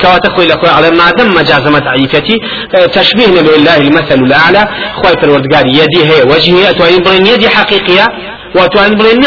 كواتا 0.00 0.28
خوي 0.30 0.46
لكوي 0.46 0.70
على 0.70 0.90
ما 0.90 1.10
دم 1.10 1.34
مجازمة 1.34 1.82
عيفتي 1.86 2.36
تشبيه 2.92 3.40
لله 3.40 3.76
المثل 3.76 4.20
الأعلى. 4.22 4.68
خوي 5.02 5.12
الوردقار 5.22 5.66
يدي 5.66 6.04
هي 6.10 6.22
وجهي 6.22 6.70
أتواني 6.70 6.98
برين 6.98 7.26
يدي 7.26 7.48
حقيقية 7.48 8.06
وأتواني 8.54 8.94
برين 8.96 9.20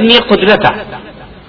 ني 0.00 0.18
قدرته. 0.18 0.70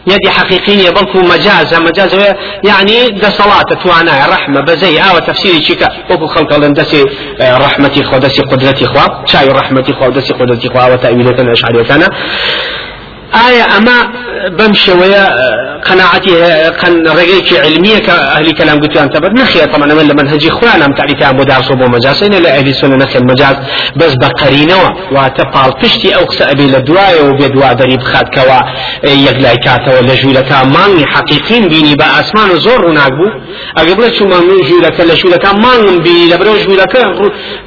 يدي 0.08 0.30
حقيقية 0.30 0.90
بلكو 0.90 1.20
مجازة 1.20 1.80
مجازة 1.80 2.36
يعني 2.64 3.10
ده 3.10 3.30
صلاة 3.30 3.70
توانا 3.84 4.28
رحمة 4.34 4.62
بزي 4.62 5.00
آوة 5.00 5.20
تفسيري 5.20 5.62
شكا. 5.62 5.90
وكو 6.10 6.28
خلق 6.28 6.54
الله 6.54 6.68
دسي 6.68 7.04
آه، 7.42 7.58
رحمتي 7.58 8.04
خوا 8.04 8.18
دسي 8.18 8.42
قدرتي 8.42 8.86
خوا 8.86 9.26
شاي 9.26 9.48
رحمتي 9.48 9.94
خوا 9.94 10.10
دسي 10.10 10.34
قدرتي 10.34 10.70
خوا 10.70 10.94
وتأويلة 10.94 11.30
الأشعرية 11.30 11.84
كان 11.84 12.08
آية 13.34 13.78
أما 13.78 14.12
بمشي 14.58 14.92
ويا 14.92 15.30
قناعتي 15.80 16.32
قن 16.82 17.08
رجيك 17.08 17.54
علمية 17.54 17.98
كأهل 17.98 18.52
كلام 18.52 18.80
قلت 18.80 18.98
أنت 18.98 19.18
بد 19.18 19.34
نخي 19.34 19.66
طبعا 19.66 19.94
من 19.94 20.16
منهج 20.16 20.48
إخوانا 20.48 20.96
تعريف 20.98 21.24
أبو 21.24 21.44
دارس 21.44 21.72
وبو 21.72 21.86
مجاز 21.86 22.24
إن 22.24 22.32
لا 22.32 22.58
أهل 22.58 22.68
السنة 22.68 22.96
نخي 22.96 23.20
المجاز. 23.20 23.56
بس 23.96 24.14
بقرينة 24.16 24.76
وتبقى 25.12 25.74
تشتي 25.82 26.16
أو 26.16 26.26
أبي 26.42 26.68
لدواء 26.68 27.26
وبيدواء 27.26 27.74
دريب 27.74 28.02
خاد 28.02 28.26
كوا 28.36 28.60
يقلع 29.04 29.54
كاتا 29.66 30.00
ولا 30.00 30.16
جولك 30.16 30.52
ماني 30.52 31.06
حقيقين 31.06 31.68
بيني 31.68 31.96
بأسمان 31.96 32.60
زور 32.60 32.86
وناقبو 32.86 33.28
أقبل 33.78 34.16
شو 34.16 34.28
ما 34.28 34.40
من 34.40 34.62
جولك 34.70 35.00
لا 35.00 35.16
جولك 35.16 35.46
مان 35.46 36.00
بيني 36.00 36.34
لبرو 36.34 36.58
جولك 36.58 36.96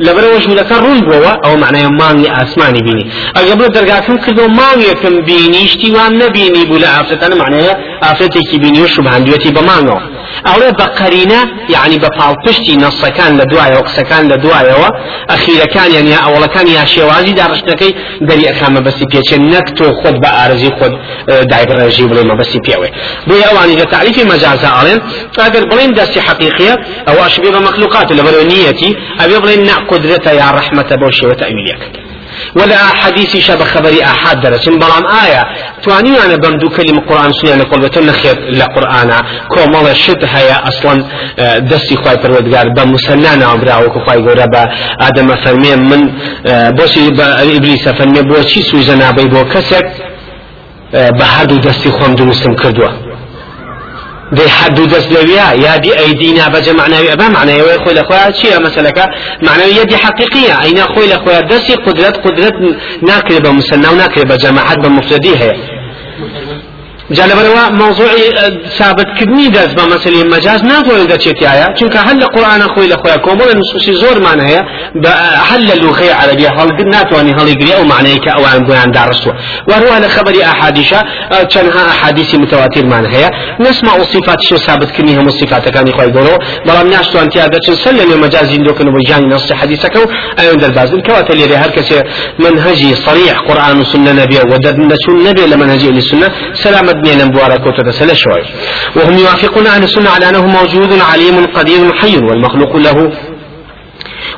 لبرو 0.01 0.39
جولك 0.39 0.73
رون 0.73 1.01
بوا. 1.01 1.33
أو 1.47 1.57
معناه 1.57 1.89
ماني 1.89 2.43
أسماني 2.43 2.81
بيني. 2.81 3.11
أقبل 3.37 3.69
درجاتهم 3.69 4.17
كذو 4.17 4.49
ماني 4.49 4.95
كم 5.03 5.21
بيني. 5.21 5.52
بینیشتی 5.53 5.91
وان 5.91 6.23
نبینی 6.23 6.65
بوو 6.65 6.79
لە 6.79 6.89
ئافرەتانە 6.95 7.37
معنەیە 7.43 7.75
ئافرەتێکی 8.05 8.59
بینی 8.63 8.81
و 8.81 8.89
شوبهاندوێتی 8.95 9.51
بەمانەوە 9.57 10.01
ئەوێ 10.49 10.71
بە 10.79 10.87
قەرینە 10.99 11.41
یعنی 11.75 11.97
بە 12.03 12.11
پاڵپشتی 12.19 12.75
نەسەکان 12.85 13.33
لە 13.41 13.45
دوایەوە 13.51 13.83
قسەکان 13.89 14.25
لە 14.33 14.37
دوایەوە 14.45 14.89
ئەخیرەکان 15.33 15.89
یعنی 15.97 16.13
ئەوڵەکان 16.25 16.67
یا 16.79 16.85
شێوازی 16.95 17.35
داڕشتەکەی 17.41 17.93
دەری 18.29 18.45
ئەکامە 18.51 18.81
بەسی 18.87 19.07
پێچێ 19.13 19.37
نەک 19.53 19.67
تۆ 19.77 19.87
خۆت 19.99 20.17
بە 20.23 20.31
ئارزی 20.37 20.71
خۆت 20.77 20.95
دایبڕێژی 21.51 22.07
بڵێ 22.11 22.23
مەبەسی 22.31 22.61
پێوێ 22.67 22.89
بۆ 23.29 23.35
ئەوانی 23.47 23.77
لە 23.81 23.87
تعریفی 23.93 24.25
مەجازە 24.33 24.69
ئاڵێن 24.77 25.01
ئەگەر 25.45 25.65
بڵێن 25.71 25.91
دەستی 25.99 26.21
حقیقیە 26.29 26.75
ئەو 27.09 27.17
ئەشبێ 27.25 27.51
بە 27.55 27.61
مەخلوقات 27.67 28.09
لە 28.19 28.23
بەرەوە 28.27 28.45
نیەتی 28.53 28.91
ئەوێ 29.21 29.39
بڵێن 29.43 29.63
نا 29.69 29.77
قدرەتە 29.91 30.33
یا 30.41 30.49
ڕەحمەتە 30.57 30.95
بۆ 31.01 31.09
شێوە 31.19 31.35
تەویلیەکە 31.41 32.02
ولا 32.57 32.77
حديثي 32.77 33.41
شبه 33.41 33.65
خبري 33.65 34.05
أحد 34.05 34.41
درس. 34.41 34.69
بلام 34.69 35.07
آية. 35.25 35.43
تواني 35.83 36.25
أنا 36.25 36.37
بمدو 36.37 36.69
كلمة 36.69 37.01
قرآن 37.01 37.33
سنة 37.33 37.65
قلبة 37.65 38.13
خير 38.13 38.51
لقرآن. 38.51 39.11
كومال 39.49 39.89
الشد 39.89 40.25
هيا 40.25 40.69
أصلا 40.69 41.05
آه، 41.39 41.59
دستي 41.59 41.97
خواهي 41.97 42.17
پروردگار. 42.17 42.69
بمسنانا 42.77 43.47
عبراوكو 43.47 44.01
خواهي 44.01 44.19
قربا 44.19 44.69
آدم 45.01 45.37
فرمي 45.37 45.77
من 45.77 46.11
آه، 46.47 46.71
بوسي 46.71 47.09
إبليس 47.57 47.89
فرمي 47.89 48.23
بوشي 48.23 48.63
سوزنا 48.63 49.11
بيبو 49.11 49.45
كسك 49.45 49.87
آه، 50.95 51.11
بهردو 51.11 51.57
دستي 51.57 51.91
خوام 51.91 52.15
دو 52.15 52.25
مسلم 52.25 52.55
كردوه 52.55 53.02
دي 54.33 54.49
حد 54.49 54.81
دست 54.81 55.13
لويا 55.13 55.53
يا 55.65 55.77
دي 55.77 55.99
ايدينا 55.99 56.49
بجا 56.49 56.73
معناوي 56.73 57.13
أبا 57.13 57.29
معناوي 57.29 57.79
خوي 57.85 57.95
لاخويا 57.95 58.31
شي 58.31 58.59
مسلك 58.59 58.99
معناوي 59.43 59.73
يدي 59.77 59.97
حقيقية. 59.97 60.63
أين 60.63 60.83
خوي 60.83 61.07
لاخويا 61.07 61.41
دسي 61.41 61.75
قدرت 61.75 62.17
قدرت 62.17 62.55
ناكل 63.03 63.41
بمسنى 63.41 63.89
وناكل 63.89 64.25
بجماعات 64.25 64.79
بمفردي 64.79 65.37
هي 65.37 65.53
جالبروا 67.13 67.69
موضوعي 67.69 68.31
ثابت 68.79 69.07
كدني 69.19 69.49
دز 69.49 69.73
بمثل 69.79 70.15
مجاز 70.35 70.63
ناتواني 70.65 71.07
دچيتي 71.13 71.47
آيا 71.53 71.67
چونك 71.79 71.97
هل 71.97 72.25
قرآن 72.25 72.63
خوي 72.63 72.87
لخويا 72.89 73.17
كومول 73.17 73.49
النصوصي 73.51 73.93
زور 73.95 74.21
معنى 74.21 74.43
هي 74.43 74.59
هل 75.51 75.73
اللغة 75.73 76.15
عربية 76.15 76.49
هل 76.49 76.69
قد 76.79 76.87
ناتواني 76.87 77.33
هل 77.33 77.49
يقري 77.49 77.75
أو 77.77 77.85
معنى 77.85 78.19
كأو 78.19 78.45
عن 78.45 78.65
بيان 78.67 78.91
دارسوا 78.91 79.33
وهو 79.69 79.93
على 79.93 80.09
خبر 80.09 80.33
أحاديثة 80.43 81.03
چنها 81.49 81.87
أحاديث 81.89 82.35
متواتر 82.35 82.87
معنى 82.87 83.09
هي 83.17 83.31
نسمع 83.61 83.93
صفات 84.03 84.41
شو 84.41 84.57
ثابت 84.57 84.91
كني 84.97 85.17
هم 85.19 85.27
الصفات 85.27 85.69
كان 85.69 85.89
يخوي 85.89 86.05
يقولوا 86.05 86.39
بلام 86.67 86.87
ناشتو 86.89 87.19
أنت 87.19 87.37
هذا 87.39 87.59
سلم 87.85 88.21
مجاز 88.21 88.51
يندوك 88.55 88.83
نبجاني 88.83 89.27
نص 89.27 89.53
حديثك 89.53 89.97
أيون 90.41 90.57
دلباز 90.57 90.95
الكواتل 90.95 91.43
اللي 91.43 91.57
هر 91.57 91.71
كسي 91.71 92.03
منهجي 92.39 92.95
صريح 92.95 93.39
قرآن 93.49 93.81
وسنة 93.81 94.13
نبي 94.13 94.39
ودد 94.53 94.77
لمنهجي 95.53 95.91
للسنة 95.91 96.29
بين 97.05 97.21
وتتسل 97.67 98.17
شوي. 98.17 98.45
وهم 98.97 99.19
يوافقون 99.19 99.67
أهل 99.67 99.83
السنة 99.83 100.11
على 100.11 100.29
أنه 100.29 100.47
موجود 100.47 101.01
عليم 101.13 101.47
قدير 101.47 101.93
حي 101.95 102.17
والمخلوق 102.17 102.77
له 102.77 103.13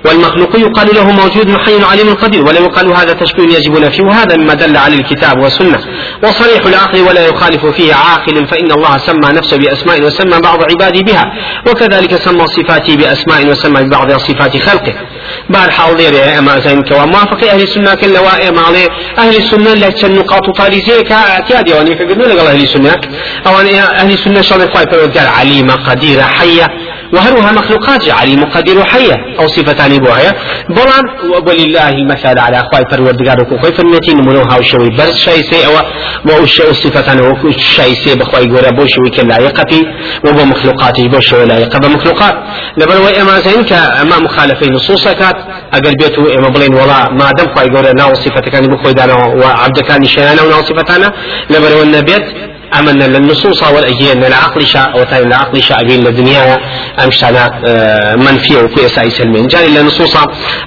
والمخلوق 0.05 0.57
يقال 0.57 0.95
له 0.95 1.11
موجود 1.11 1.57
حي 1.57 1.85
عليم 1.85 2.15
قدير 2.15 2.43
ولا 2.43 2.59
يقال 2.59 2.97
هذا 2.97 3.13
تشبيه 3.13 3.57
يجب 3.57 3.79
نفيه 3.79 4.03
وهذا 4.03 4.37
مما 4.37 4.55
دل 4.55 4.77
على 4.77 4.97
الكتاب 4.97 5.39
والسنة. 5.39 5.79
وصريح 6.23 6.67
العقل 6.67 7.01
ولا 7.01 7.27
يخالف 7.27 7.67
فيه 7.67 7.95
عاقل 7.95 8.47
فإن 8.47 8.73
الله 8.73 8.99
سمى 8.99 9.33
نفسه 9.33 9.57
بأسماء 9.57 10.03
وسمى 10.03 10.41
بعض 10.41 10.59
عباده 10.71 11.01
بها 11.01 11.33
وكذلك 11.67 12.15
سمى 12.15 12.47
صفاته 12.47 12.97
بأسماء 12.97 13.47
وسمى 13.47 13.83
ببعض 13.83 14.13
صفات 14.13 14.57
خلقه. 14.57 14.95
بار 15.51 15.71
حال 15.71 15.97
دير 15.97 16.39
أما 16.39 16.61
زين 16.61 16.83
كوا 16.83 17.05
موافق 17.05 17.45
أهل 17.51 17.63
السنة 17.63 17.95
كل 17.95 18.13
لواء 18.13 18.53
ما 18.53 18.61
عليه 18.61 18.89
أهل 19.19 19.37
السنة 19.37 19.75
لا 19.75 20.09
نقاط 20.09 20.51
طارزيه 20.59 21.01
كاعتياد 21.01 21.69
يعني 21.69 21.97
فقدنا 21.97 22.25
لقال 22.25 22.47
أهل 22.47 22.63
السنة. 22.63 23.01
أو 23.47 23.59
أهل 24.01 24.13
السنة 24.13 24.41
شان 24.41 24.59
خايف 24.75 24.89
قال 24.89 25.27
عليمه 25.27 25.75
قديره 25.75 26.23
حيه 26.23 26.84
وهروها 27.15 27.53
مخلوقات 27.53 28.09
عليم 28.11 28.45
قدير 28.45 28.85
حيه 28.85 29.17
أو 29.41 29.47
صفتان 29.49 29.99
بوهي 29.99 30.33
بلان 30.69 31.05
ولله 31.47 31.89
المثال 31.89 32.39
على 32.39 32.57
أخوي 32.57 32.85
پروردگار 32.91 33.45
کو 33.49 33.59
خوي 33.59 33.73
فرمتي 33.73 34.15
نمونو 34.15 34.43
هاو 34.43 34.63
شوي. 34.63 34.91
بس 34.91 35.17
شيء 35.17 35.43
سي 35.51 35.67
أو 35.67 35.73
بو 36.25 36.47
شو 36.47 36.73
صفتان 36.73 37.19
أو 37.19 37.51
شيء 37.51 37.95
سي 38.05 38.15
بخوي 38.15 38.47
غورا 38.53 38.71
بو 38.71 38.87
شوي 38.87 39.11
كلا 39.11 39.39
يقتي 39.39 39.83
وبو 40.27 40.45
مخلوقاتي 40.45 41.09
بو 41.09 41.21
شو 41.21 41.43
لا 41.43 41.59
يقب 41.59 41.85
مخلوقات 41.87 42.35
لبر 42.79 42.99
وإما 43.01 43.41
زين 43.41 43.65
مخالفين 44.25 44.73
نصوص 44.73 45.09
كات 45.09 45.37
اگر 45.77 45.93
بيتو 46.01 46.23
اما 46.39 46.49
بلين 46.49 46.75
ولا 46.75 47.11
ما 47.11 47.31
دام 47.39 47.55
خوي 47.55 47.69
غورا 47.75 47.93
ناو 47.93 48.15
صفتك 48.15 48.49
كان 48.49 48.67
بخوي 48.67 48.93
دانا 48.93 49.15
وعبد 49.15 49.79
كان 49.81 50.05
شيئا 50.05 50.35
ناو 50.35 50.63
صفتانا 50.63 51.13
لبر 51.51 51.77
والنبيت 51.79 52.54
أمنا 52.79 53.05
للنصوص 53.05 53.63
والأجيال 53.63 54.25
العقل 54.25 54.67
شاء 54.67 55.01
وتاني 55.01 55.27
العقل 55.27 55.63
شاء 55.63 55.85
بين 55.85 56.07
الدنيا 56.07 56.57
أمشتنا 57.05 57.45
منفية 58.17 58.59
وكي 58.59 58.89
ساي 58.89 59.11
سلمين. 59.11 59.47
جاري 59.47 59.69
للنصوص 59.69 60.17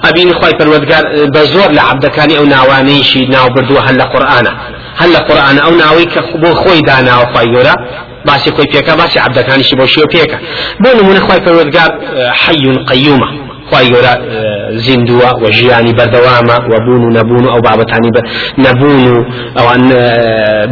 أبين 0.04 0.34
خواي 0.34 0.52
پروردگار 0.52 1.04
بزور 1.34 1.72
لعبد 1.72 2.06
كان 2.06 2.30
أو 2.36 2.44
ناواني 2.44 3.02
شي 3.02 3.26
ناو 3.26 3.48
بردو 3.48 3.78
هل 3.78 4.02
قرآن. 4.02 4.46
هل 4.96 5.16
قرآن 5.16 5.58
أو 5.58 5.70
ناوي 5.70 6.04
كخبو 6.04 6.54
خوي 6.54 6.80
دانا 6.80 7.18
وخواي 7.18 7.46
يورا. 7.46 7.74
باسي 8.26 8.50
خوي 8.50 8.64
بيكا 8.72 8.94
باسي 8.94 9.18
عبد 9.18 9.38
كان 9.38 9.62
شي 9.62 9.76
بوشيو 9.76 10.04
بيكا 10.12 10.38
بونو 10.80 11.02
من 11.02 11.20
خواي 11.20 11.38
پروردگار 11.38 11.90
حي 12.32 12.72
قيومه 12.86 13.48
خی 13.70 13.86
گەورە 13.92 14.14
زیندووە 14.86 15.30
و 15.42 15.50
ژیانی 15.58 15.92
بەردەوامە 15.98 16.56
و 16.70 16.74
بوون 16.84 17.02
و 17.04 17.10
نەبوون 17.18 17.44
و 17.46 17.50
ئەو 17.54 17.60
بابەتانی 17.66 18.10
نەبوون 18.58 19.06
و 19.12 19.24
ئەوان 19.56 19.82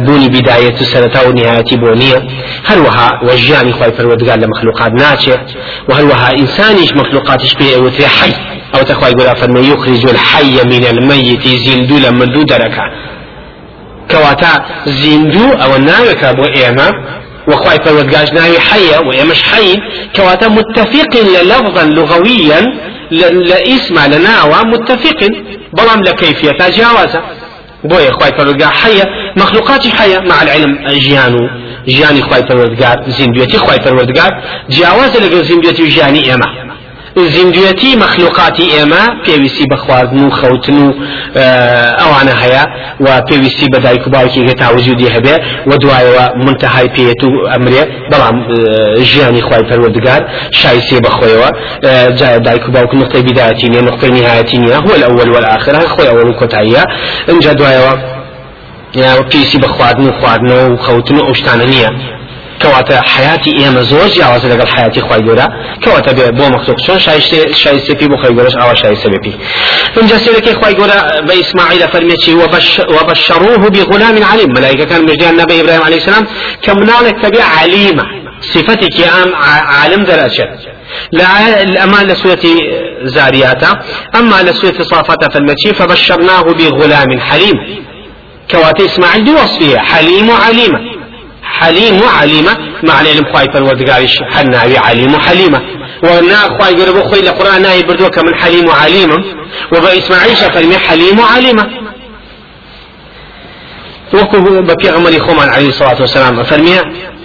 بوونی 0.05 0.29
بیدایەت 0.29 0.77
سەرەتا 0.93 1.21
و 1.27 1.31
نهایەتی 1.37 1.77
بۆ 1.81 1.89
نییە. 2.01 2.19
هەروەها 2.69 3.09
و 3.25 3.37
ژیانی 3.43 3.73
خی 3.77 3.91
پەروەردگار 3.97 4.37
لە 4.43 4.47
مخلوقات 4.53 4.91
ناچێت 5.03 5.47
و 5.87 5.91
هەروەها 5.97 6.29
ئینسانیش 6.39 6.91
مخلوقاتش 7.01 7.51
پێ 7.59 7.67
ئەوترێ 7.75 8.09
حی. 8.17 8.33
ئەو 8.73 8.81
الحي 10.13 10.55
من 10.73 10.83
الميت 10.93 11.43
زیندوو 11.65 11.99
لە 11.99 12.09
مردوو 12.19 12.43
دەرەکە. 12.51 12.85
کەواتە 14.11 14.53
زیندوو 15.01 15.57
ئەوە 15.61 15.77
ناوێکە 15.89 16.29
بۆ 16.37 16.45
ئێمە 16.57 16.89
وخواي 17.47 17.77
فرودقاش 17.85 18.33
ناوي 18.33 18.59
حية 18.59 18.97
ويمش 19.07 19.43
حي 19.43 19.79
كواتا 20.15 20.47
متفق 20.47 21.13
لفظا 21.51 21.83
لغويا 21.83 22.61
لاسم 23.11 23.95
لناوى 24.13 24.63
متفق 24.65 25.19
بلام 25.73 26.01
لكيفية 26.03 26.51
جاوزة. 26.51 27.21
بوي 27.83 28.11
خواي 28.11 28.31
فرودقا 28.37 28.69
حية. 28.69 29.03
مخلوقات 29.37 29.87
حية 29.87 30.19
مع 30.19 30.41
العلم 30.41 30.87
جيانو. 30.87 31.49
جياني 31.87 32.21
خواي 32.21 32.43
فرودقار 32.49 33.03
زندويتي 33.07 33.57
خواي 33.57 33.79
فرودقار 33.81 34.31
جاوز 34.69 35.17
لقل 35.17 35.45
زندويتي 35.45 35.85
جياني 35.85 36.33
إما 36.33 36.76
زیندوێتی 37.25 37.95
مەخلوقاتی 38.03 38.65
ئێمە 38.75 39.03
پێویستی 39.25 39.65
بە 39.71 39.75
خواردن 39.75 40.19
و 40.23 40.29
خەوتن 40.29 40.77
و 40.83 40.93
ئەوانە 41.99 42.35
هەیە 42.43 42.63
و 43.05 43.07
پێویستی 43.29 43.67
بە 43.73 43.79
دایک 43.85 44.07
و 44.07 44.09
باوکی 44.09 44.47
هێ 44.47 44.53
تاوجودی 44.53 45.09
هەبێ 45.15 45.35
و 45.67 45.71
دوایەوە 45.77 46.25
منتەهای 46.45 46.87
پێێت 46.95 47.23
و 47.23 47.29
ئەمرێ 47.51 47.83
بەڵام 48.11 48.37
ژیانی 49.09 49.41
خی 49.41 49.63
پەروەردگار 49.69 50.21
شای 50.51 50.79
سێ 50.87 50.97
بەخۆیەوە 51.05 51.49
جای 52.19 52.39
دایک 52.39 52.69
و 52.69 52.71
باوک 52.71 52.93
نقطەی 52.95 53.21
بیداەتی 53.27 53.67
نیە 53.73 53.81
نقطەی 53.89 54.11
نهایەتی 54.17 54.57
نیە 54.63 54.77
هو 54.83 54.91
الأول 54.97 55.29
والآخر 55.29 55.73
خۆی 55.93 56.07
ئەوەڵ 56.09 56.29
کۆتاییە. 56.41 56.83
اینجا 57.27 57.53
دوایەوە 57.59 57.93
پێویستی 59.31 59.59
بە 59.63 59.67
خواردن 59.75 60.07
و 60.07 60.11
خواردنەوە 60.19 60.65
و 60.71 60.77
خەوتن 60.85 61.15
و 61.17 61.25
ئەو 61.27 61.33
شتانە 61.39 61.65
نییە. 61.73 62.16
کەواتە 62.61 62.95
حیاتی 63.15 63.51
ئێمە 63.59 63.81
زۆر 63.91 64.07
جیاوازە 64.15 64.47
لەگەڵ 64.53 64.69
حیاتی 64.75 65.01
خی 65.07 65.21
گەورە 65.27 65.47
کەواتە 65.83 66.11
بێ 66.17 66.25
بۆ 66.37 66.45
مەخلوق 66.55 66.79
چۆن 66.85 66.97
شایسته 67.63 68.07
بۆ 68.11 68.17
خی 68.21 68.33
گەورەش 68.37 68.55
ئاوا 68.59 68.75
شایسته 68.75 69.09
بێپی 69.13 69.33
اینجا 69.97 70.17
سيركي 70.17 70.53
خواهي 70.53 70.75
قولا 70.75 71.21
بإسماعيل 71.21 71.87
فرميتي 71.93 72.33
وبش 72.33 72.81
وبشروه 72.95 73.69
بغلام 73.69 74.23
عليم 74.23 74.49
ملائكة 74.57 74.85
كان 74.85 75.01
مجدي 75.03 75.29
النبي 75.29 75.61
إبراهيم 75.61 75.81
عليه 75.81 75.97
السلام 75.97 76.25
كمنالك 76.61 77.15
تبع 77.23 77.43
عليمة 77.43 78.03
صفتك 78.41 78.99
يا 78.99 79.23
أم 79.23 79.35
عالم 79.75 80.01
لا 81.11 81.63
الأمان 81.63 82.07
لسورة 82.07 82.45
زارياتا 83.03 83.79
أما 84.15 84.43
لسورة 84.43 84.83
صافات 84.83 85.33
فالمتي 85.33 85.73
فبشرناه 85.73 86.41
بغلام 86.41 87.19
حليم 87.19 87.85
كواتي 88.51 88.85
إسماعيل 88.85 89.23
بوصفه 89.25 89.77
حليم 89.79 90.29
وعليمة 90.29 90.96
حليم 91.59 92.01
وعليمة 92.01 92.53
مع 92.83 93.01
العلم 93.01 93.25
خواي 93.33 93.45
فالوردقارش 93.53 94.15
حناوي 94.33 94.77
عليم 94.77 95.13
وحليمة 95.13 95.61
ونا 96.03 96.35
خواي 96.35 96.73
قربو 96.79 97.01
خوي 97.09 97.19
القرآن 97.19 97.61
ناي 97.61 97.83
بردوك 97.83 98.17
من 98.19 98.35
حليم 98.35 98.65
وعليمة 98.67 99.17
وبإسماعيل 99.73 100.35
فرمي 100.35 100.77
حليم 100.77 101.19
وعليمة 101.19 101.65
وكو 104.13 104.37
ببيغمري 104.39 105.19
خومان 105.19 105.49
عليه 105.49 105.67
الصلاة 105.67 106.01
والسلام 106.01 106.43
فرمي 106.43 106.77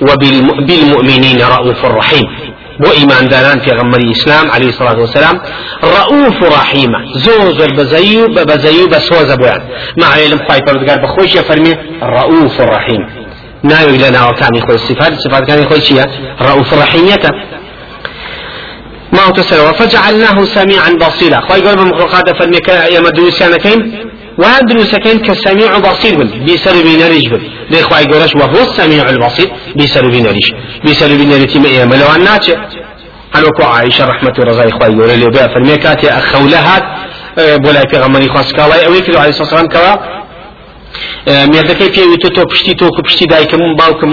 وبالمؤمنين 0.02 1.42
رؤوف 1.42 1.84
رحيم. 1.84 2.26
بو 2.80 2.90
إيمان 2.92 3.28
دانان 3.28 3.60
في 3.60 3.70
غمري 3.70 4.10
إسلام 4.10 4.50
عليه 4.50 4.68
الصلاة 4.68 4.98
والسلام 5.00 5.40
رؤوف 5.84 6.42
رحيمة. 6.42 6.98
زوز 7.16 7.62
بزيو 7.78 8.26
بزيو 8.28 8.88
بسوز 8.88 9.32
بوان 9.32 9.60
مع 9.96 10.06
علم 10.06 10.38
خواهي 10.46 10.60
پروردگار 10.60 10.98
بخوش 11.04 11.34
يفرمي 11.34 11.74
رؤوف 12.02 12.60
رحيم. 12.60 13.21
ناوي 13.64 13.98
لنا 13.98 14.28
وكان 14.28 14.54
يخوي 14.54 14.74
الصفات. 14.74 15.12
الصفات 15.12 15.46
كان 15.48 15.62
يخوي 15.62 15.80
شيئا. 15.80 16.06
رؤوف 16.42 16.74
رحيمية. 16.74 17.22
ما 19.12 19.22
هو 19.26 19.30
تسلوا 19.30 19.72
فجعلناه 19.72 20.44
سميعا 20.44 20.90
بصيرا. 20.90 21.40
خواهي 21.40 21.60
قول 21.60 21.76
بمخلوقات 21.76 22.36
فرمي 22.38 22.58
يا 22.94 23.00
مدروسيان 23.00 23.56
كين 23.56 24.12
وهذا 24.38 24.84
سكن 24.84 25.18
كسميع 25.18 25.78
بصير 25.78 26.18
بن 26.18 26.44
بيسر 26.44 26.72
بن 26.82 27.40
لإخوة 27.70 28.00
يقولش 28.00 28.34
وهو 28.34 28.62
السميع 28.62 29.10
البصير. 29.10 29.52
بيسر 29.76 30.08
بينرج 30.08 30.52
بيسر 30.84 31.08
بينرج 31.08 31.58
ما 31.58 31.66
إيه 31.66 31.84
ملو 31.84 32.06
الناتج 32.16 32.54
هل 33.34 33.44
وكو 33.44 33.62
عائشة 33.62 34.04
رحمة 34.06 34.34
الله 34.38 34.68
إخوة 34.68 34.86
يقول 34.86 35.10
اللي 35.10 35.30
بيع 35.30 35.46
فرميكات 35.46 36.04
أخولها 36.04 36.76
أه، 37.38 37.56
بولا 37.56 37.82
في 37.90 37.96
غمري 37.96 38.28
خاص 38.28 38.52
كواي 38.52 38.86
أو 38.86 38.94
يكلو 38.94 39.18
عليه 39.18 39.30
الصلاة 39.30 39.54
والسلام 39.54 39.68
كوا. 39.68 40.22
مێردەکەی 41.26 41.90
پێویتە 41.96 42.28
تۆ 42.36 42.42
پشتی 42.52 42.74
تۆکو 42.80 43.02
پشتی 43.06 43.26
دایکم 43.26 43.76
باوکم 43.80 44.10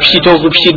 پشتی 0.00 0.18
تۆکو 0.26 0.48
پشتی 0.54 0.70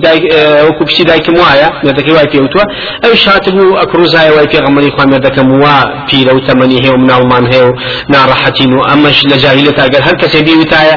وەکو 0.68 0.84
پشتی 0.86 1.04
دایکم 1.04 1.36
وایە 1.42 1.70
مێردەکەی 1.86 2.14
وای 2.18 2.28
پێوتوە 2.34 2.64
ئەو 3.04 3.16
شات 3.16 3.50
بوو 3.50 3.78
ئەکروزای 3.82 4.30
وای 4.36 4.48
پێغەمەری 4.54 4.92
خوا 4.96 5.06
مێردەکەم 5.12 5.48
وا 5.62 5.78
پیرە 6.08 6.34
و 6.36 6.40
تەمەنی 6.48 6.90
و 6.90 6.98
مناڵمان 7.04 7.46
هەیە 7.52 7.66
و 7.70 7.74
ناڕەحەتین 8.14 8.72
و 8.74 8.80
ئەمەش 8.90 9.18
لە 9.32 9.38
جاهیلەت 9.44 9.78
ئەگەر 9.84 10.02
هەر 10.08 10.16
کەسێ 10.22 10.40
بیوتایە 10.48 10.96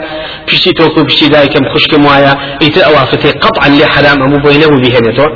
پشتی 0.49 0.73
تۆکو 0.79 1.05
پشتی 1.09 1.29
دایکم 1.29 1.65
خوشکم 1.73 2.03
وایە 2.09 2.33
ئیتر 2.63 2.83
ئەوافەتەی 2.89 3.33
قەطعا 3.43 3.69
لێ 3.69 3.87
حرام 3.95 4.19
هەموو 4.25 4.43
بۆی 4.45 4.59
نەبوو 4.63 4.81
بهێنێتەوە 4.85 5.29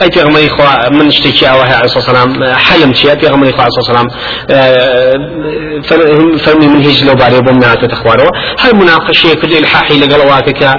ئەی 0.00 0.10
پێغەمەری 0.14 0.48
خوا 0.54 0.70
من 0.98 1.10
شتێکی 1.10 1.44
ئەوە 1.50 1.64
هەیە 1.68 1.78
علیه 1.80 1.96
السلام 1.96 2.30
حلم 2.66 2.92
چیە 2.98 3.14
پێغەمەری 3.22 3.52
خوا 3.56 3.64
علیه 3.66 3.80
السلام 3.82 4.08
فەرمی 6.44 6.68
من 6.72 6.80
هیچ 6.88 6.98
لەو 7.06 7.16
بارەیە 7.20 7.42
بۆم 7.46 7.58
ناتێتە 7.64 7.96
خوارەوە 8.02 8.30
هەر 8.62 8.72
مناقشەیە 8.98 9.36
کرد 9.40 9.52
الحاحی 9.52 10.00
لەگەڵ 10.02 10.20
واکەکە 10.30 10.70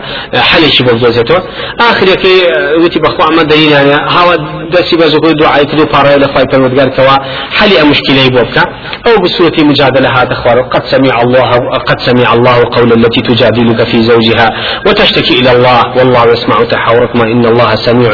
حەلێکی 0.52 0.84
بۆ 0.86 0.92
بدۆزێتەوە 0.98 1.42
ئاخرەکەی 1.82 2.40
وتی 2.84 3.00
بەخوا 3.06 3.26
ئەمە 3.30 3.44
دەینانە 3.52 3.98
هاوە 4.16 4.36
دەستی 4.74 4.96
بە 5.00 5.06
زۆر 5.14 5.34
دوعای 5.42 5.66
کرد 5.70 5.80
و 5.82 5.86
پاڕای 5.94 6.18
لە 6.24 6.28
خی 6.34 6.46
پەروەردگارکەوە 6.52 7.16
حەلی 7.58 7.76
ئەم 7.80 7.88
مشکلەی 7.94 8.30
بۆ 8.36 8.42
بکە 8.48 8.64
ئەو 9.06 9.16
بسوەتی 9.24 9.64
مجادلة 9.72 10.10
هذا 10.18 10.34
خوار 10.42 10.58
قد 10.74 10.84
سمع 10.94 11.16
الله 11.24 11.50
قد 11.90 12.00
سمع 12.08 12.34
الله 12.36 12.58
قول 12.76 12.90
التي 13.00 13.22
تجادلك 13.30 13.84
في 13.84 13.98
زوجها 14.10 14.48
وتشتكي 14.88 15.34
إلى 15.40 15.52
الله 15.56 15.80
والله 15.98 16.24
يسمع 16.34 16.58
تحاوركما 16.64 17.24
إن 17.34 17.46
الله 17.46 17.76
سميع 17.76 18.12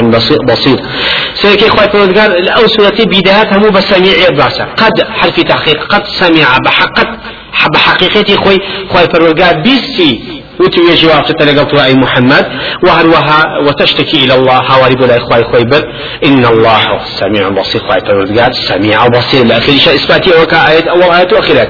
بصير 0.50 0.80
سيكي 1.34 1.70
خوي 1.70 1.88
قال 2.18 2.32
الأو 2.44 2.68
سورة 2.68 3.00
بداياتها 3.12 3.58
مو 3.58 3.70
بسميع 3.70 4.30
باسا 4.40 4.66
قد 4.82 4.96
حرف 5.20 5.38
تحقيق 5.52 5.80
قد 5.94 6.04
سمع 6.22 6.48
بحقت 6.66 7.10
بحقيقتي 7.74 8.36
خوي 8.38 8.62
خوي 8.90 9.04
فرقا 9.14 9.52
بيسي 9.52 10.35
وتي 10.60 10.82
يجي 10.92 11.08
واقفة 11.08 11.46
لقلت 11.46 11.74
أي 11.80 11.94
محمد؟ 11.96 12.46
وهروها 12.84 13.44
وتشتكي 13.68 14.24
إلى 14.26 14.34
الله؟ 14.34 14.58
هواري 14.58 14.96
بلا 14.96 15.18
إخوة 15.18 15.52
خيبر 15.52 15.84
إن 16.26 16.46
الله 16.46 16.82
سميع 17.06 17.50
بصير. 17.50 17.82
خواهي 17.82 18.00
فرودقات 18.00 18.54
سميع 18.54 19.08
بصير. 19.08 19.46
لآخر 19.46 19.72
شيء 19.72 19.96
إثباتي 19.96 20.30
وكا 20.42 20.70
آية 20.72 20.90
أول 20.90 21.04
آية 21.04 21.28
وآخرات 21.34 21.70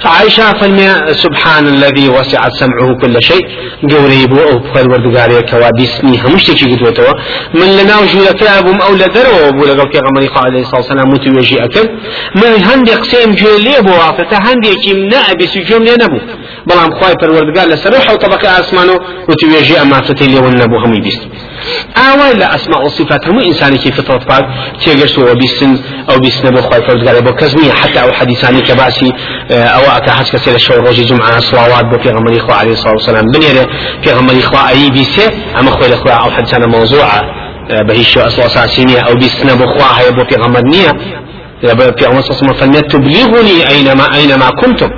فعائشة 0.00 0.52
فالمية 0.52 1.12
سبحان 1.12 1.66
الذي 1.66 2.08
وسعت 2.08 2.52
سمعه 2.52 2.96
كل 3.02 3.22
شيء. 3.22 3.46
قوري 3.90 4.26
بو 4.26 4.36
أو 4.36 4.74
فرودقاري 4.74 5.42
كوابيسني 5.42 6.20
همشتكي 6.24 6.64
قدوتوا 6.74 7.12
من 7.54 7.68
لنا 7.78 7.98
وجودك 7.98 8.42
أبو 8.42 8.72
أو 8.86 8.94
لدروا 8.94 9.48
أبو 9.48 9.64
لقل 9.64 9.92
في 9.92 9.98
غمري 9.98 10.28
عليه 10.36 10.60
الصلاة 10.60 10.80
والسلام 10.80 11.08
متو 11.08 11.30
يجي 11.40 11.64
أكل. 11.64 11.88
من 12.36 12.64
هندي 12.64 12.92
قسيم 12.94 13.34
جولي 13.34 13.80
بو 13.80 13.90
واقفة 13.90 14.38
هندي 14.46 14.74
كم 14.84 14.98
نأبي 14.98 15.46
سجوم 15.46 15.82
لنبو 15.84 16.18
بلام 16.66 16.90
خواهي 17.00 17.14
فرودقار 17.20 17.68
لسروح 17.68 18.10
طبقة 18.26 18.60
أسمانه 18.60 18.96
وتويجي 19.28 19.80
أما 19.82 20.00
فتي 20.00 20.26
لي 20.26 20.38
والنبو 20.38 20.76
هم 20.78 20.94
يبيست 20.94 21.22
ئاوای 21.96 22.32
لە 22.40 22.46
ئەسما 22.54 22.76
و 22.84 22.88
صفات 22.88 23.24
هەموو 23.26 23.42
ئینسانێکی 23.48 23.90
فترت 23.92 24.24
پاک 24.30 24.44
تێگەشتەوە 24.82 25.34
بیستن 25.40 25.78
ئەو 26.08 26.18
بیستنە 26.24 26.50
بۆ 26.54 26.60
خۆی 26.66 26.82
فەرزگارە 26.86 27.20
بۆ 27.26 27.32
کەس 27.40 27.52
نییە 27.58 27.74
حتا 27.80 28.00
ئەو 28.04 28.12
حەدیسانی 28.18 28.62
کە 28.68 28.74
باسی 28.80 29.10
ئەوە 29.74 29.90
ئەکە 29.96 30.12
هەچ 30.18 30.28
کەسێ 30.34 30.50
لە 30.56 30.60
شەو 30.66 30.78
ڕۆژی 30.86 31.04
جمعە 31.10 31.40
سڵاوات 31.48 31.86
بۆ 31.90 31.96
پێغەمبەری 32.04 32.40
خوا 32.44 32.54
عەلەیهی 32.60 32.80
سڵاو 32.82 32.96
وسلام 33.00 33.26
بنێرێ 33.34 33.64
پێغەمبەری 34.04 34.44
خوا 34.48 34.60
ئەی 34.70 34.90
بیسێ 34.96 35.26
ئەمە 35.56 35.70
خۆی 35.76 35.88
لە 35.92 35.96
خوا 36.00 36.14
ئەو 36.22 36.30
حەدیسانە 36.36 36.66
مەوزوعە 36.74 37.20
بە 37.86 37.92
هیچ 37.98 38.08
شێ 38.12 38.20
ئەسڵ 38.26 38.40
ئەساسی 38.46 38.84
نییە 38.88 39.02
ئەو 39.06 39.14
بیستنە 39.22 39.54
بۆ 39.60 39.66
خوا 39.72 39.88
هەیە 39.98 40.12
بۆ 40.16 40.22
پێغەمبەر 40.30 40.64
نییە 40.74 40.92
پێغەمبەر 41.98 42.22
صلی 42.24 42.34
الله 42.42 42.56
عليه 42.56 42.64
وسلم 42.64 42.80
تبلیغني 42.94 43.56
أينما 43.72 44.06
أينما 44.18 44.48
كنتم 44.60 44.90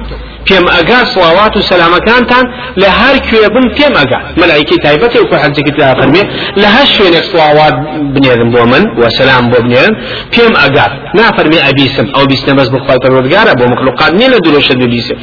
پێم 0.49 0.65
ئەگا 0.75 1.01
سڵاوات 1.13 1.55
و 1.57 1.61
سەلامەکانتان 1.71 2.45
لە 2.83 2.89
هەر 3.01 3.17
کوێ 3.29 3.49
بن 3.55 3.67
پێم 3.77 3.95
ئەگا. 4.01 4.21
مەلایکی 4.41 4.77
تایبەتی 4.85 5.19
وکو 5.23 5.37
حەجێکی 5.43 5.73
لا 5.83 5.95
فەرمێ 5.99 6.23
لە 6.63 6.69
هەر 6.77 6.87
شوێنێک 6.95 7.25
سڵاوات 7.31 7.75
بنێرن 8.15 8.51
بۆ 8.55 8.63
من 8.73 8.85
و 9.01 9.03
سەلام 9.19 9.45
بۆ 9.51 9.59
بنێرن 9.65 9.95
پێم 10.33 10.55
ئەگا. 10.63 10.87
نافەرمێ 11.19 11.59
ئەبیسم 11.67 12.07
ئەو 12.15 12.25
بیستە 12.31 12.53
بەس 12.59 12.69
بخوای 12.75 12.99
پەروەردگارە 13.05 13.53
بۆ 13.59 13.65
مخلوقات 13.73 14.13
نیە 14.19 14.29
لە 14.35 14.39
درۆشت 14.45 14.77
ببیسم. 14.83 15.19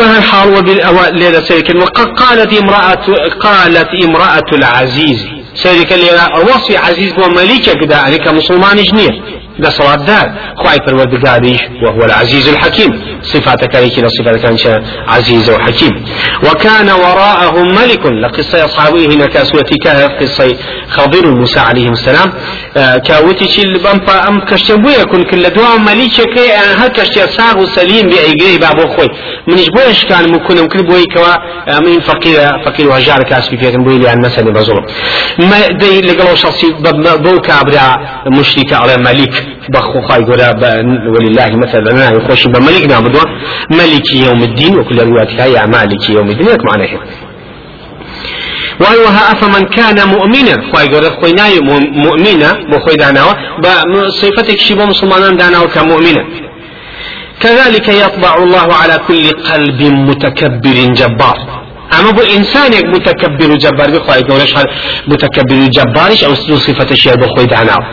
بهر 0.00 0.20
حال 0.20 0.48
وبالأوى 0.56 1.04
ليلة 1.20 1.40
سيكن 1.40 1.76
وقد 1.78 2.08
قالت 2.22 2.50
امرأة 2.62 3.06
قالت 3.46 3.90
امرأة 4.04 4.48
العزيز. 4.52 5.35
سيكن 5.56 5.96
ليلة 5.96 6.24
وصي 6.54 6.76
عزيز 6.76 7.12
ومليكة 7.18 7.72
كدا 7.72 7.96
عليك 7.96 8.28
مسلمان 8.28 8.76
جنيه 8.82 9.36
ده 9.58 9.70
صلاة 9.70 9.96
دار. 9.96 10.32
خواهي 10.56 10.78
پروردگاريش 10.78 11.62
وهو 11.82 12.04
العزيز 12.04 12.48
الحكيم. 12.48 12.90
صفات 13.22 13.64
كاريكي 13.64 14.02
لصفات 14.02 14.36
كان 14.36 14.84
عزيز 15.08 15.50
وحكيم. 15.50 16.04
وكان 16.44 16.90
وراءهم 16.90 17.74
ملك 17.74 18.06
لقصة 18.06 18.64
أصحابه 18.64 19.06
هنا 19.06 19.26
كاسوتي 19.26 19.74
كهف 19.84 20.10
قصة 20.20 20.56
خضر 20.88 21.26
موسى 21.26 21.60
عليه 21.60 21.88
السلام. 21.90 22.32
آه 22.76 22.96
كاوتي 22.96 23.48
شي 23.48 23.62
بمبا 23.62 24.28
أم 24.28 24.40
كشتبو 24.40 24.88
يكون 24.88 25.22
كل 25.24 25.42
دعاء 25.42 25.78
ملك 25.78 26.34
كي 26.34 26.52
هل 26.52 26.88
كشتي 26.88 27.26
ساغ 27.26 27.66
سليم 27.76 28.08
بأيقري 28.08 28.58
بابو 28.58 28.86
خوي. 28.96 29.08
من 29.48 29.56
بويش 29.74 30.04
كان 30.04 30.32
ممكن 30.32 30.56
ممكن 30.62 30.82
بوي 30.82 31.04
كوا 31.14 31.34
من 31.80 32.00
فقير 32.00 32.64
فقير 32.64 32.88
وهجار 32.88 33.22
كاسبي 33.22 33.56
فيكن 33.56 33.84
بوي 33.84 33.98
لأن 33.98 34.20
مثلا 34.20 34.52
بظلم 34.52 34.84
ما 35.50 35.58
دي 35.80 36.00
لقلو 36.00 36.34
شخصي 36.34 36.66
بو 37.24 37.40
كابرا 37.40 37.86
مشرك 38.38 38.72
على 38.72 38.96
ملك. 38.96 39.46
بخو 39.68 40.00
خاي 40.08 40.24
قولا 40.24 40.50
ولله 41.14 41.56
مثلا 41.56 41.90
أنا 41.90 42.16
يخش 42.16 42.46
بملك 42.46 42.86
نعبدوا 42.90 43.24
ملك 43.70 44.14
يوم 44.14 44.42
الدين 44.42 44.78
وكل 44.78 44.98
رواياتها 45.02 45.46
يا 45.46 45.66
مالك 45.66 46.10
يوم 46.10 46.30
الدين 46.30 46.48
لك 46.48 46.62
معناه 46.70 47.00
وأيها 48.80 49.32
أفمن 49.32 49.64
كان 49.68 50.08
مؤمنا. 50.08 50.72
خواهي 50.72 50.88
قولا 50.88 51.10
خويناي 51.20 51.60
مؤمنا 52.06 52.52
بخوي 52.70 52.94
داناوا 52.94 53.32
بصفتك 53.62 54.58
شبه 54.58 54.84
مسلمان 54.84 55.36
داناوا 55.36 55.66
كمؤمنا 55.66 56.24
كذلك 57.40 57.88
يطبع 57.88 58.34
الله 58.34 58.74
على 58.74 59.00
كل 59.08 59.30
قلب 59.30 59.82
متكبر 59.82 60.76
جبار. 60.98 61.55
اما 61.92 62.12
بو 62.12 62.22
انسانێک 62.36 62.84
متكبر 62.84 63.50
و 63.50 63.56
جبار 63.56 63.90
بخوای 63.90 64.22
گەورەش 64.22 64.52
هەر 64.58 64.66
متكبر 65.08 65.54
و 65.54 65.68
جبارش 65.68 66.24
ئەو 66.24 66.34
صفتەشیە 66.66 67.16
بۆ 67.20 67.26
خۆی 67.34 67.46
داناوە 67.54 67.86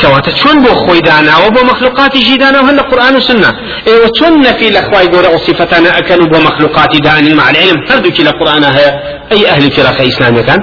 کەواتە 0.00 0.30
چۆن 0.40 0.56
بۆ 0.64 0.72
خۆی 0.82 1.00
داناوە 1.08 1.48
بۆ 1.54 1.60
مەخلوقاتی 1.70 2.38
داناوە 2.38 2.66
هەن 2.68 2.76
لە 2.80 2.82
قورآن 2.90 3.16
و 3.16 3.20
سنە 3.20 3.50
ئێوە 3.88 4.08
چۆن 4.18 4.32
نەفی 4.46 4.68
لە 4.76 4.82
خوای 4.86 5.06
گەورە 5.12 5.28
ئەو 5.32 5.38
صفتانە 5.46 5.90
ئەکەن 5.96 6.20
و 6.22 6.26
بۆ 6.32 6.38
مەخلوقاتی 6.48 7.00
دانی 7.06 7.34
مع 7.34 7.46
العلم 7.48 7.78
هەردووکی 7.88 8.22
لە 8.28 8.32
قورآن 8.38 8.62
هەیە 8.76 8.90
ئەی 9.30 9.44
ئەهلی 9.48 9.70
فراق 9.76 10.00
ئیسلامیەکان 10.00 10.60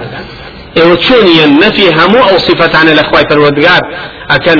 ئێوە 0.77 0.95
چۆنیان 1.05 1.51
نەفی 1.63 1.87
هەموو 1.97 2.27
ئەو 2.29 2.37
سیفەتانە 2.47 2.91
لە 2.99 3.03
خخوای 3.07 3.25
پەروەردگار 3.29 3.81
ئەکەن 4.33 4.59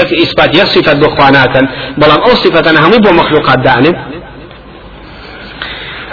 یەک 0.00 0.08
ئیسپات 0.20 0.50
یەک 0.60 0.68
سیفەت 0.76 0.96
بۆ 1.02 1.08
خواناکەن 1.14 1.66
بەڵام 2.00 2.20
ئەو 2.26 2.34
سیفەتانە 2.44 2.78
هەموو 2.84 3.04
بۆ 3.04 3.10
مەخلوقات 3.20 3.58
دانێت 3.66 3.96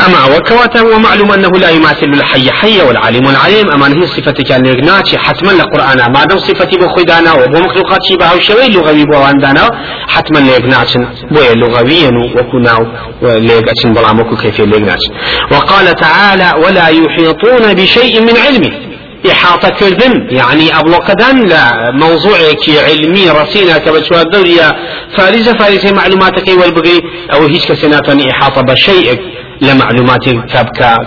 أما 0.06 0.38
وكواتا 0.38 0.82
ومعلوم 0.82 1.32
أنه 1.32 1.50
لا 1.50 1.70
يماثل 1.70 2.06
الحي 2.06 2.52
حي 2.52 2.82
والعليم 2.82 3.28
العليم. 3.30 3.72
أما 3.72 3.88
هي 3.88 4.08
صفة 4.08 4.32
كان 4.32 4.66
يغناتي 4.66 5.18
حتما 5.18 5.52
لقرآن. 5.52 6.12
ما 6.14 6.26
دام 6.26 6.40
صفتي 6.40 6.78
بخدانا 6.78 7.34
وبمخلوقات 7.34 8.00
شبه 8.10 8.34
وشوي 8.36 8.70
لغوي 8.70 9.06
بواندانا 9.06 9.70
حتما 10.08 10.40
ليغناتن 10.40 11.08
بويا 11.32 11.54
لغويا 11.54 12.12
وكناو 12.36 12.86
ليغاتن 13.22 13.94
بلاموكو 13.94 14.36
كيف 14.36 14.60
ليغناتن 14.60 15.12
وقال 15.52 15.96
تعالى 15.96 16.54
ولا 16.66 16.88
يحيطون 16.88 17.74
بشيء 17.74 18.22
من 18.22 18.38
علمه. 18.38 18.90
إحاطة 19.32 19.70
كردن 19.70 20.28
يعني 20.32 20.80
أبلغدان 20.80 21.46
لا 21.46 21.92
موضوعك 21.92 22.64
علمي 22.88 23.30
رصينا 23.30 23.78
كبتشوى 23.78 24.22
الدورية 24.22 24.72
فارزة 25.18 25.54
فارزة 25.58 25.92
معلوماتك 25.92 26.48
والبقي 26.48 27.00
أو 27.34 27.46
هيش 27.46 27.66
كسناتني 27.66 28.32
إحاطة 28.32 28.62
بشيء. 28.62 29.20
لمعلومات 29.62 30.26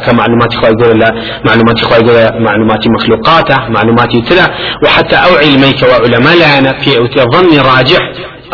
كمعلومات 0.07 0.55
خواهي 0.55 0.73
يقول 0.81 1.05
معلومات 1.47 1.85
خواهي 1.85 2.01
يقول 2.01 2.43
معلومات 2.43 2.89
مخلوقاته 2.89 3.57
معلومات 3.69 4.17
تلا 4.29 4.47
وحتى 4.85 5.17
أو 5.17 5.37
علميك 5.37 5.83
وعلماء 5.83 6.37
لنا 6.37 6.73
في 6.81 7.21
ظن 7.35 7.61
راجح 7.61 7.99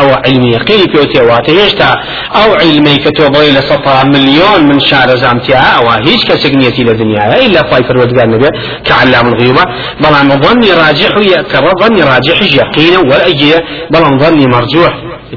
أو 0.00 0.08
علمي 0.26 0.48
يقين 0.52 0.92
في 0.92 0.98
اوتيوات 0.98 1.50
هيشتا 1.50 1.90
أو 2.34 2.54
علمي 2.54 2.96
كتوبوي 2.96 3.50
لسطا 3.50 4.04
مليون 4.04 4.68
من 4.68 4.80
شعر 4.80 5.08
زامتيا 5.16 5.56
أو 5.56 5.90
هيش 5.90 6.24
كسجنيتي 6.24 6.84
لدنيا 6.84 7.46
إلا 7.46 7.62
فايفر 7.70 7.98
ودقال 7.98 8.30
نبي 8.30 8.48
كعلام 8.84 9.28
الغيوبة. 9.28 9.62
بل 10.00 10.42
ظني 10.42 10.72
راجح 10.72 11.08
كرا 11.52 11.72
ظني 11.82 12.02
راجح 12.02 12.42
يقينا 12.42 12.98
واجي 12.98 13.54
بل 13.90 14.18
ظني 14.18 14.46
مرجوح 14.46 14.92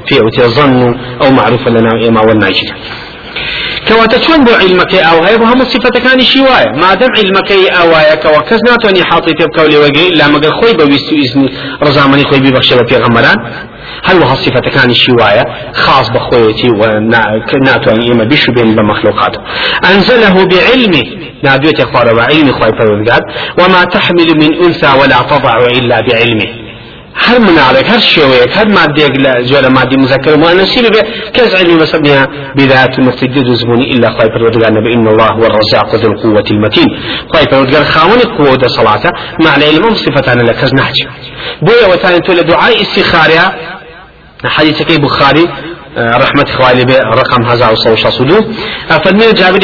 في 0.06 0.20
أوتي 0.20 0.42
ظن 0.42 0.94
أو 1.22 1.30
معروف 1.30 1.68
لنا 1.68 1.90
ما 3.90 3.96
والناجد 3.96 4.18
کەواتە 4.18 4.18
چۆن 4.26 4.44
بۆ 4.46 4.52
علمەکەی 4.62 5.02
ئەو 5.08 5.26
هەیە 5.26 5.38
بۆ 5.40 5.46
هەموو 5.46 5.64
سیفەتەکانی 5.72 6.22
شی 6.22 6.40
وایە 6.40 6.70
مادەم 6.82 7.12
علمەکەی 7.20 7.70
ئەوایەکەوە 7.76 8.48
کەس 8.48 8.60
ناتوانانی 8.68 9.02
حاڵی 9.10 9.34
پێ 9.38 9.46
بکەو 9.46 9.68
لێوەگەی 9.72 10.18
لا 10.18 10.26
مەگەر 10.34 10.52
خۆی 10.58 10.74
بە 10.78 10.84
ویست 10.90 11.12
و 11.12 11.14
ئیزنی 11.16 11.48
ڕزامەنی 11.84 12.24
خۆی 12.28 12.40
بیبەخشە 12.44 12.74
بە 12.78 12.84
پێغەمەران 12.90 13.38
هەروەها 14.08 14.36
سیفەتەکانی 14.44 14.94
شی 14.94 15.12
وایە 15.12 15.44
خاص 15.72 16.06
بەخۆیەتی 16.14 16.70
و 16.80 16.82
ناتوانانی 17.68 18.06
ئێمە 18.10 18.24
بیشوبێن 18.32 18.76
بە 18.76 18.82
مەخلوقات 18.90 19.34
أنزله 19.90 20.44
بعلمه. 20.52 21.04
نادوێت 21.44 21.80
خوارە 21.90 22.12
بە 22.18 22.24
علمی 22.30 22.52
خۆی 22.58 22.72
پەروەردگار 22.78 23.22
وما 23.58 23.84
تحمل 23.84 24.30
من 24.42 24.50
أنثى 24.64 24.90
ولا 25.00 25.18
تضع 25.30 25.54
إلا 25.78 26.00
بعلمه. 26.00 26.61
هر 27.16 27.38
منارك 27.38 27.84
هر 27.90 28.00
شويك 28.00 28.58
هر 28.58 28.68
ماديك 28.68 29.16
لا 29.20 29.40
جوال 29.40 29.72
مادي 29.72 29.96
مذكر 29.96 30.36
مؤنثي 30.36 30.82
به 30.82 31.02
كز 31.34 31.54
علمي 31.54 31.74
مسميها 31.74 32.26
بذات 32.56 32.98
المفتدد 32.98 33.52
زبوني 33.52 33.90
إلا 33.92 34.10
خاي 34.10 34.28
فرودقال 34.34 34.74
بإن 34.84 35.08
الله 35.08 35.26
هو 35.26 35.44
الرزاق 35.46 35.94
ذو 35.94 36.12
القوة 36.12 36.44
المتين 36.50 36.86
خاي 37.32 37.44
فرودقال 37.50 37.84
خاون 37.84 38.20
القوة 38.20 38.56
دا 38.56 38.68
صلاة 38.68 39.12
مع 39.44 39.56
العلم 39.56 39.94
صفتان 39.94 40.38
لكز 40.38 40.74
نحج 40.74 41.04
بويا 41.62 41.86
وتاني 41.86 42.20
تولى 42.20 42.42
دعاء 42.42 42.82
استخارها 42.82 43.54
حديث 44.44 44.82
كي 44.82 44.98
بخاري 44.98 45.48
رحمة 45.98 46.44
خوالي 46.56 46.82
رقم 46.98 47.46
هزار 47.46 47.72
وصوشة 47.72 48.10
صدو 48.10 48.40
فرمي 49.04 49.32
جابر 49.32 49.58